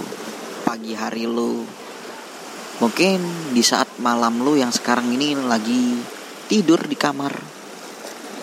pagi 0.68 0.92
hari 0.92 1.24
lu. 1.24 1.64
Mungkin 2.84 3.50
di 3.56 3.64
saat 3.64 3.88
malam 3.96 4.44
lu 4.44 4.60
yang 4.60 4.68
sekarang 4.68 5.08
ini 5.08 5.40
lagi 5.40 6.04
tidur 6.52 6.84
di 6.84 7.00
kamar, 7.00 7.32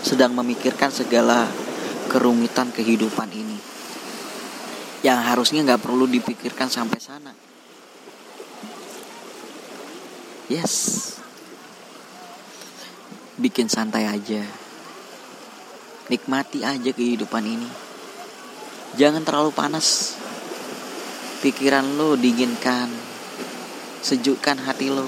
sedang 0.02 0.34
memikirkan 0.34 0.90
segala 0.90 1.46
kerumitan 2.08 2.72
kehidupan 2.72 3.30
ini. 3.36 3.60
Yang 5.06 5.20
harusnya 5.28 5.62
nggak 5.68 5.84
perlu 5.84 6.10
dipikirkan 6.10 6.72
sampai 6.72 7.00
sana. 7.04 7.32
Yes, 10.48 11.04
bikin 13.38 13.70
santai 13.70 14.10
aja. 14.10 14.42
Nikmati 16.08 16.64
aja 16.64 16.92
kehidupan 16.96 17.44
ini. 17.44 17.70
Jangan 18.96 19.22
terlalu 19.28 19.52
panas. 19.52 20.16
Pikiran 21.44 22.00
lo 22.00 22.16
dinginkan. 22.16 22.90
Sejukkan 24.02 24.64
hati 24.64 24.88
lo. 24.88 25.06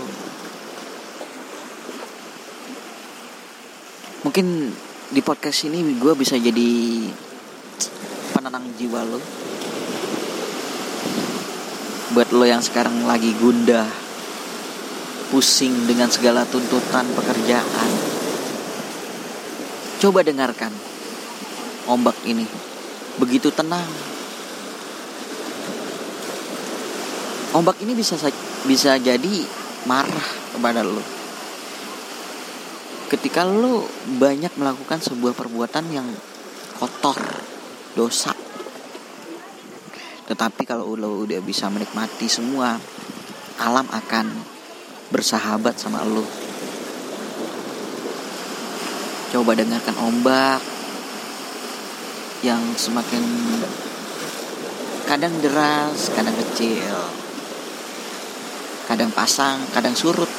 Mungkin 4.28 4.76
di 5.10 5.26
podcast 5.26 5.66
ini 5.66 5.98
gue 5.98 6.14
bisa 6.14 6.38
jadi 6.38 6.72
penenang 8.34 8.70
jiwa 8.78 9.02
lo. 9.10 9.22
Buat 12.14 12.30
lo 12.34 12.46
yang 12.46 12.62
sekarang 12.62 13.06
lagi 13.06 13.34
gundah, 13.38 13.86
pusing 15.34 15.86
dengan 15.90 16.10
segala 16.10 16.46
tuntutan 16.46 17.06
pekerjaan, 17.14 17.90
Coba 20.00 20.24
dengarkan 20.24 20.72
ombak 21.84 22.16
ini. 22.24 22.48
Begitu 23.20 23.52
tenang. 23.52 23.84
Ombak 27.52 27.84
ini 27.84 27.92
bisa 27.92 28.16
bisa 28.64 28.96
jadi 28.96 29.44
marah 29.84 30.56
kepada 30.56 30.88
lo. 30.88 31.19
Ketika 33.10 33.42
lo 33.42 33.90
banyak 34.22 34.54
melakukan 34.56 35.02
sebuah 35.02 35.34
perbuatan 35.34 35.86
yang 35.90 36.08
kotor, 36.78 37.18
dosa. 37.98 38.32
Tetapi 40.30 40.62
kalau 40.70 40.94
lo 40.94 41.26
udah 41.26 41.42
bisa 41.42 41.68
menikmati 41.74 42.30
semua, 42.30 42.78
alam 43.58 43.90
akan 43.90 44.30
bersahabat 45.10 45.82
sama 45.82 46.06
lo 46.06 46.50
coba 49.30 49.54
dengarkan 49.54 49.94
ombak 50.02 50.58
yang 52.42 52.58
semakin 52.74 53.22
kadang 55.06 55.34
deras, 55.38 56.10
kadang 56.18 56.34
kecil, 56.34 56.98
kadang 58.90 59.14
pasang, 59.14 59.62
kadang 59.70 59.94
surut. 59.94 60.39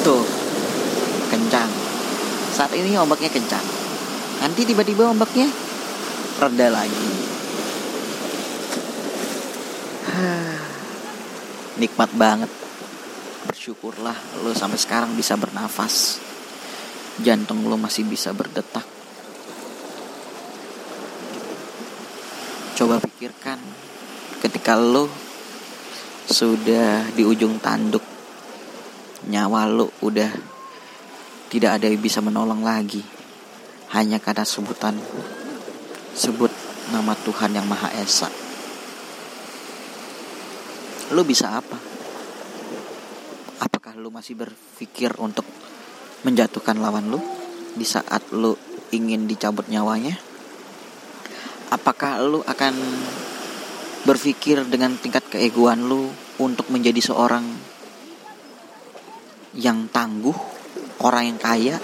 Tuh, 0.00 0.24
kencang. 1.28 1.70
Saat 2.56 2.72
ini 2.76 2.96
ombaknya 2.96 3.28
kencang. 3.28 3.64
Nanti 4.40 4.64
tiba-tiba 4.64 5.08
ombaknya 5.08 5.48
reda 6.40 6.68
lagi. 6.72 7.08
Nikmat 11.80 12.10
banget 12.16 12.50
bersyukurlah 13.60 14.44
lo 14.44 14.52
sampai 14.52 14.76
sekarang 14.76 15.12
bisa 15.16 15.36
bernafas 15.36 16.20
jantung 17.20 17.64
lo 17.68 17.76
masih 17.76 18.04
bisa 18.08 18.32
berdetak 18.32 18.84
coba 22.76 22.96
pikirkan 23.00 23.60
ketika 24.40 24.76
lo 24.76 25.08
sudah 26.28 27.12
di 27.12 27.24
ujung 27.24 27.60
tanduk 27.60 28.09
nyawa 29.30 29.70
lo 29.70 29.94
udah 30.02 30.30
tidak 31.50 31.78
ada 31.78 31.86
yang 31.86 32.02
bisa 32.02 32.18
menolong 32.18 32.66
lagi. 32.66 33.02
Hanya 33.94 34.18
karena 34.18 34.42
sebutan 34.46 34.98
sebut 36.14 36.50
nama 36.90 37.14
Tuhan 37.14 37.54
yang 37.54 37.66
Maha 37.66 37.90
Esa. 37.98 38.30
Lo 41.14 41.22
bisa 41.22 41.58
apa? 41.58 41.90
Lu 44.00 44.08
masih 44.08 44.32
berpikir 44.32 45.12
untuk 45.20 45.44
menjatuhkan 46.24 46.80
lawan 46.80 47.12
lu 47.12 47.20
di 47.76 47.84
saat 47.84 48.32
lu 48.32 48.56
ingin 48.96 49.28
dicabut 49.28 49.68
nyawanya? 49.68 50.16
Apakah 51.68 52.24
lu 52.24 52.40
akan 52.40 52.74
berpikir 54.08 54.64
dengan 54.72 54.96
tingkat 54.96 55.28
keegoan 55.28 55.84
lu 55.84 56.08
untuk 56.40 56.72
menjadi 56.72 57.12
seorang 57.12 57.44
yang 59.56 59.90
tangguh, 59.90 60.36
orang 61.02 61.34
yang 61.34 61.38
kaya? 61.40 61.76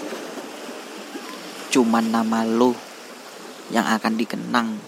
Cuman 1.71 2.11
nama 2.11 2.47
lu 2.47 2.71
yang 3.71 3.83
akan 3.83 4.13
dikenang 4.15 4.79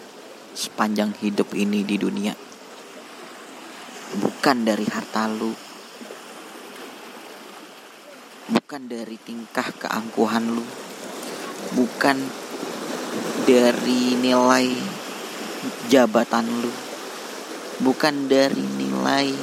sepanjang 0.55 1.11
hidup 1.19 1.51
ini 1.55 1.83
di 1.83 1.95
dunia. 1.99 2.33
Bukan 4.19 4.65
dari 4.65 4.87
harta 4.89 5.29
lu, 5.29 5.53
bukan 8.49 8.89
dari 8.89 9.17
tingkah 9.21 9.69
keangkuhan 9.77 10.45
lu 10.49 10.65
bukan 11.77 12.17
dari 13.45 14.17
nilai 14.17 14.73
jabatan 15.85 16.49
lu 16.49 16.73
bukan 17.81 18.25
dari 18.25 18.65
nilai 18.77 19.33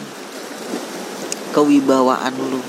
kewibawaan 1.55 2.34
lu 2.34 2.62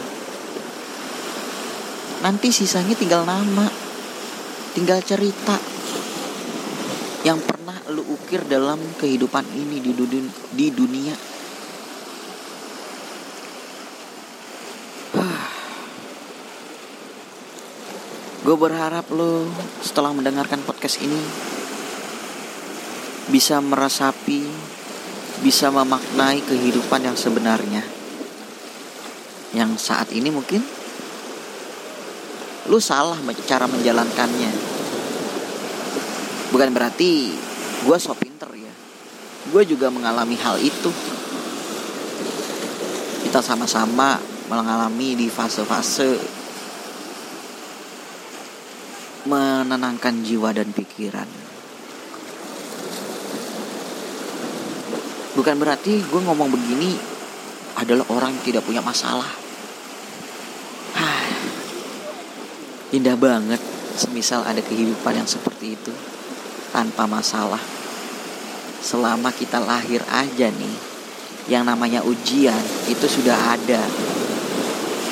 nanti 2.22 2.50
sisanya 2.50 2.98
tinggal 2.98 3.26
nama 3.26 3.70
tinggal 4.74 5.02
cerita 5.06 5.58
yang 7.26 7.42
pernah 7.42 7.76
lu 7.92 8.04
ukir 8.14 8.46
dalam 8.46 8.80
kehidupan 8.98 9.46
ini 9.58 9.82
di 9.82 9.92
dunia, 9.92 10.30
di 10.54 10.68
dunia 10.72 11.16
Gue 18.46 18.56
berharap 18.56 19.12
lo 19.12 19.50
setelah 19.84 20.16
mendengarkan 20.16 20.64
podcast 20.64 21.04
ini 21.04 21.20
bisa 23.28 23.60
meresapi, 23.60 24.48
bisa 25.44 25.68
memaknai 25.68 26.40
kehidupan 26.48 27.04
yang 27.04 27.20
sebenarnya. 27.20 27.84
Yang 29.52 29.84
saat 29.84 30.16
ini 30.16 30.32
mungkin 30.32 30.64
lu 32.68 32.80
salah 32.84 33.16
cara 33.48 33.66
menjalankannya. 33.68 34.52
Bukan 36.52 36.70
berarti 36.76 37.32
gue 37.88 37.98
so 38.00 38.12
pinter 38.16 38.52
ya. 38.56 38.74
Gue 39.52 39.64
juga 39.64 39.88
mengalami 39.88 40.36
hal 40.36 40.60
itu. 40.60 40.92
Kita 43.24 43.40
sama-sama 43.44 44.20
mengalami 44.48 45.16
di 45.16 45.28
fase-fase 45.28 46.20
menenangkan 49.28 50.24
jiwa 50.24 50.56
dan 50.56 50.72
pikiran. 50.72 51.28
Bukan 55.36 55.56
berarti 55.60 56.00
gue 56.02 56.22
ngomong 56.24 56.50
begini 56.50 56.96
adalah 57.78 58.08
orang 58.10 58.34
yang 58.40 58.44
tidak 58.48 58.64
punya 58.66 58.82
masalah 58.82 59.47
indah 62.96 63.20
banget 63.20 63.60
semisal 64.00 64.46
ada 64.48 64.64
kehidupan 64.64 65.20
yang 65.20 65.28
seperti 65.28 65.76
itu 65.76 65.92
tanpa 66.72 67.04
masalah. 67.10 67.60
Selama 68.80 69.34
kita 69.34 69.60
lahir 69.60 70.00
aja 70.08 70.48
nih 70.48 70.76
yang 71.52 71.68
namanya 71.68 72.06
ujian 72.06 72.62
itu 72.88 73.08
sudah 73.10 73.58
ada. 73.58 73.84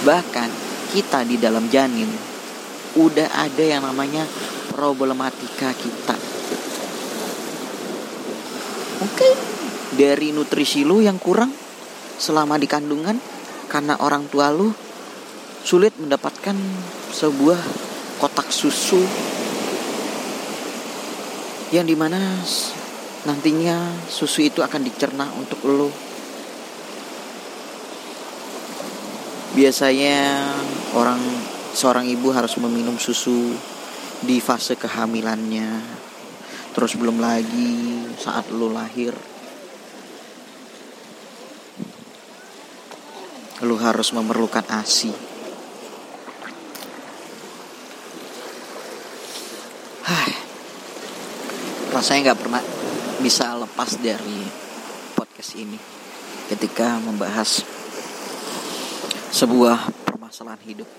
Bahkan 0.07 0.49
kita 0.95 1.27
di 1.27 1.35
dalam 1.35 1.67
janin 1.67 2.07
udah 2.95 3.27
ada 3.35 3.63
yang 3.63 3.83
namanya 3.83 4.23
problematika 4.71 5.75
kita. 5.75 6.15
Mungkin 9.03 9.35
dari 9.99 10.31
nutrisi 10.31 10.87
lu 10.87 11.03
yang 11.03 11.19
kurang 11.19 11.51
selama 12.15 12.55
di 12.55 12.67
kandungan 12.67 13.19
karena 13.67 13.99
orang 13.99 14.31
tua 14.31 14.51
lu 14.55 14.71
sulit 15.65 15.97
mendapatkan 15.97 16.53
sebuah 17.09 17.57
kotak 18.21 18.53
susu 18.53 19.01
yang 21.73 21.89
di 21.89 21.97
mana 21.97 22.37
nantinya 23.25 24.05
susu 24.05 24.45
itu 24.45 24.61
akan 24.61 24.85
dicerna 24.85 25.25
untuk 25.33 25.57
lo. 25.65 25.89
Biasanya 29.57 30.45
orang 30.93 31.17
seorang 31.73 32.05
ibu 32.13 32.29
harus 32.29 32.61
meminum 32.61 33.01
susu 33.01 33.57
di 34.21 34.37
fase 34.37 34.77
kehamilannya. 34.77 35.81
Terus 36.77 36.93
belum 36.93 37.17
lagi 37.17 38.05
saat 38.21 38.53
lo 38.53 38.69
lahir. 38.69 39.17
Lo 43.65 43.81
harus 43.81 44.13
memerlukan 44.13 44.69
asi 44.69 45.34
rasanya 51.95 52.35
nggak 52.35 52.41
pernah 52.43 52.59
bisa 53.23 53.55
lepas 53.55 53.95
dari 54.03 54.43
podcast 55.15 55.55
ini 55.55 55.79
ketika 56.51 56.99
membahas 56.99 57.63
sebuah 59.31 59.95
permasalahan 60.03 60.59
hidup. 60.67 60.89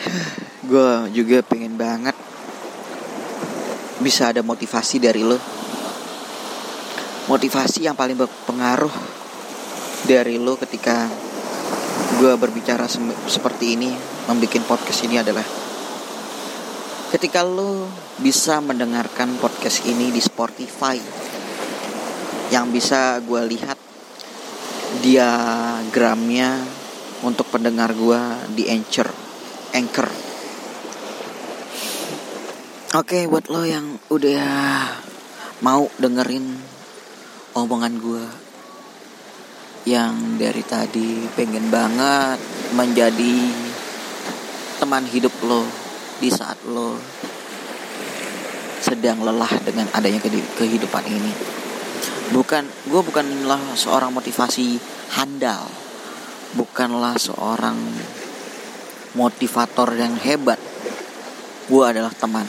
Gue 0.72 1.12
juga 1.12 1.44
pengen 1.44 1.76
banget 1.76 2.16
bisa 4.00 4.32
ada 4.32 4.40
motivasi 4.40 4.96
dari 4.96 5.20
lo. 5.20 5.36
Motivasi 7.28 7.84
yang 7.84 8.00
paling 8.00 8.16
berpengaruh 8.16 8.96
dari 10.08 10.40
lo 10.40 10.56
ketika 10.56 11.04
gue 12.16 12.32
berbicara 12.40 12.88
seperti 13.28 13.76
ini 13.76 13.92
membuat 14.24 14.64
podcast 14.64 15.04
ini 15.04 15.20
adalah 15.20 15.65
ketika 17.06 17.46
lo 17.46 17.86
bisa 18.18 18.58
mendengarkan 18.58 19.38
podcast 19.38 19.86
ini 19.86 20.10
di 20.10 20.18
Spotify 20.18 20.98
yang 22.50 22.74
bisa 22.74 23.22
gue 23.22 23.42
lihat 23.46 23.78
diagramnya 25.06 26.66
untuk 27.22 27.46
pendengar 27.46 27.94
gue 27.94 28.20
di 28.58 28.66
Anchor 28.66 29.06
Anchor. 29.70 30.08
Oke 32.98 33.30
buat 33.30 33.46
lo 33.54 33.62
yang 33.62 34.02
udah 34.10 34.46
mau 35.62 35.86
dengerin 36.02 36.58
omongan 37.54 37.94
gue 38.02 38.24
yang 39.86 40.42
dari 40.42 40.66
tadi 40.66 41.30
pengen 41.38 41.70
banget 41.70 42.42
menjadi 42.74 43.36
teman 44.82 45.06
hidup 45.06 45.32
lo 45.46 45.85
di 46.16 46.32
saat 46.32 46.56
lo 46.64 46.96
sedang 48.80 49.20
lelah 49.26 49.50
dengan 49.66 49.90
adanya 49.92 50.22
kehidupan 50.56 51.04
ini. 51.10 51.32
Bukan 52.30 52.66
gue 52.90 53.02
bukanlah 53.02 53.74
seorang 53.74 54.14
motivasi 54.14 54.78
handal. 55.18 55.66
Bukanlah 56.54 57.18
seorang 57.18 57.76
motivator 59.18 59.90
yang 59.98 60.14
hebat. 60.22 60.58
Gue 61.66 61.82
adalah 61.82 62.14
teman. 62.14 62.46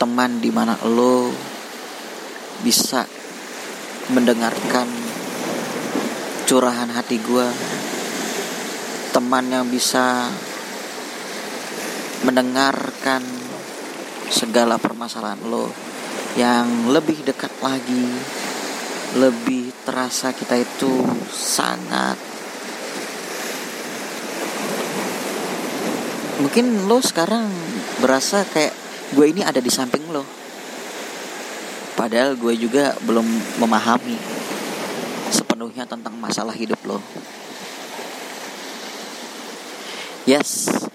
Teman 0.00 0.40
di 0.40 0.48
mana 0.48 0.76
lo 0.88 1.28
bisa 2.64 3.04
mendengarkan 4.12 4.88
curahan 6.46 6.88
hati 6.94 7.18
gue 7.18 7.46
teman 9.10 9.48
yang 9.50 9.66
bisa 9.66 10.30
mendengarkan 12.24 13.20
segala 14.30 14.80
permasalahan 14.80 15.40
lo 15.44 15.68
yang 16.36 16.92
lebih 16.92 17.24
dekat 17.24 17.52
lagi 17.60 18.08
lebih 19.16 19.72
terasa 19.86 20.34
kita 20.36 20.60
itu 20.60 21.00
sangat. 21.32 22.18
Mungkin 26.36 26.84
lo 26.84 27.00
sekarang 27.00 27.48
berasa 28.04 28.44
kayak 28.44 28.76
gue 29.16 29.26
ini 29.32 29.40
ada 29.40 29.56
di 29.56 29.72
samping 29.72 30.04
lo. 30.12 30.20
Padahal 31.96 32.36
gue 32.36 32.52
juga 32.60 32.92
belum 33.08 33.24
memahami 33.56 34.20
sepenuhnya 35.32 35.88
tentang 35.88 36.12
masalah 36.20 36.52
hidup 36.52 36.80
lo. 36.84 37.00
Yes 40.28 40.92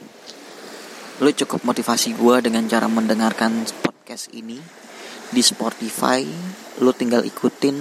lu 1.21 1.29
cukup 1.29 1.61
motivasi 1.61 2.17
gue 2.17 2.35
dengan 2.41 2.65
cara 2.65 2.89
mendengarkan 2.89 3.61
podcast 3.77 4.33
ini 4.33 4.57
di 5.29 5.41
Spotify. 5.45 6.25
Lu 6.81 6.89
tinggal 6.97 7.21
ikutin 7.21 7.77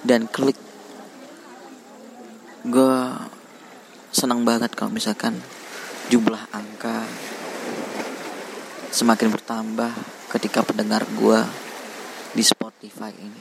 dan 0.00 0.24
klik. 0.24 0.56
Gue 2.64 2.96
senang 4.08 4.48
banget 4.48 4.72
kalau 4.72 4.88
misalkan 4.88 5.36
jumlah 6.08 6.40
angka 6.56 7.04
semakin 8.88 9.36
bertambah 9.36 9.92
ketika 10.32 10.64
pendengar 10.64 11.04
gue 11.20 11.44
di 12.32 12.40
Spotify 12.40 13.12
ini. 13.20 13.40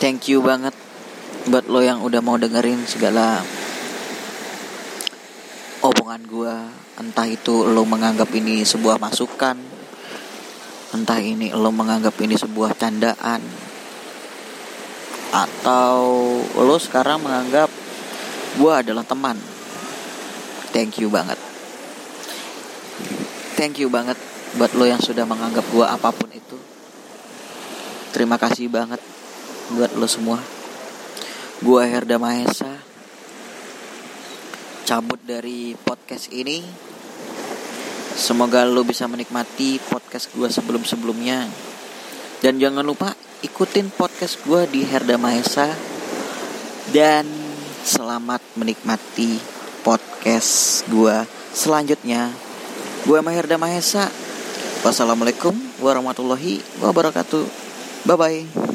Thank 0.00 0.32
you 0.32 0.40
banget 0.40 0.72
buat 1.52 1.68
lo 1.68 1.84
yang 1.84 2.00
udah 2.00 2.24
mau 2.24 2.40
dengerin 2.40 2.88
segala 2.88 3.44
omongan 5.90 6.22
gue 6.26 6.54
entah 7.02 7.26
itu 7.26 7.66
lo 7.66 7.82
menganggap 7.82 8.30
ini 8.34 8.62
sebuah 8.62 9.02
masukan 9.02 9.58
entah 10.90 11.20
ini 11.22 11.54
lo 11.54 11.70
menganggap 11.70 12.18
ini 12.22 12.34
sebuah 12.34 12.74
candaan 12.74 13.42
atau 15.30 16.02
lo 16.58 16.76
sekarang 16.82 17.22
menganggap 17.22 17.70
gue 18.58 18.72
adalah 18.74 19.06
teman. 19.06 19.38
Thank 20.74 20.98
you 20.98 21.06
banget. 21.10 21.38
Thank 23.54 23.78
you 23.78 23.86
banget 23.92 24.18
buat 24.58 24.74
lo 24.74 24.88
yang 24.88 24.98
sudah 24.98 25.22
menganggap 25.22 25.62
gue 25.70 25.86
apa 25.86 26.10
pun 26.10 26.30
itu. 26.34 26.58
Terima 28.10 28.40
kasih 28.40 28.66
banget 28.66 28.98
buat 29.70 29.94
lo 29.94 30.10
semua. 30.10 30.42
Gue 31.62 31.86
Herda 31.86 32.18
Mahesa 32.18 32.89
cabut 34.90 35.22
dari 35.22 35.78
podcast 35.78 36.34
ini. 36.34 36.66
Semoga 38.18 38.66
lo 38.66 38.82
bisa 38.82 39.06
menikmati 39.06 39.78
podcast 39.86 40.34
gue 40.34 40.50
sebelum-sebelumnya. 40.50 41.46
Dan 42.42 42.58
jangan 42.58 42.82
lupa 42.82 43.14
ikutin 43.46 43.94
podcast 43.94 44.42
gue 44.42 44.64
di 44.72 44.80
Herda 44.80 45.20
Mahesa 45.20 45.70
Dan 46.90 47.28
selamat 47.84 48.42
menikmati 48.58 49.38
podcast 49.86 50.82
gue 50.90 51.22
selanjutnya. 51.54 52.34
Gue 53.06 53.22
Maherda 53.22 53.54
Mahesa 53.62 54.10
Wassalamualaikum 54.82 55.54
warahmatullahi 55.78 56.64
wabarakatuh. 56.82 57.46
Bye-bye 58.08 58.69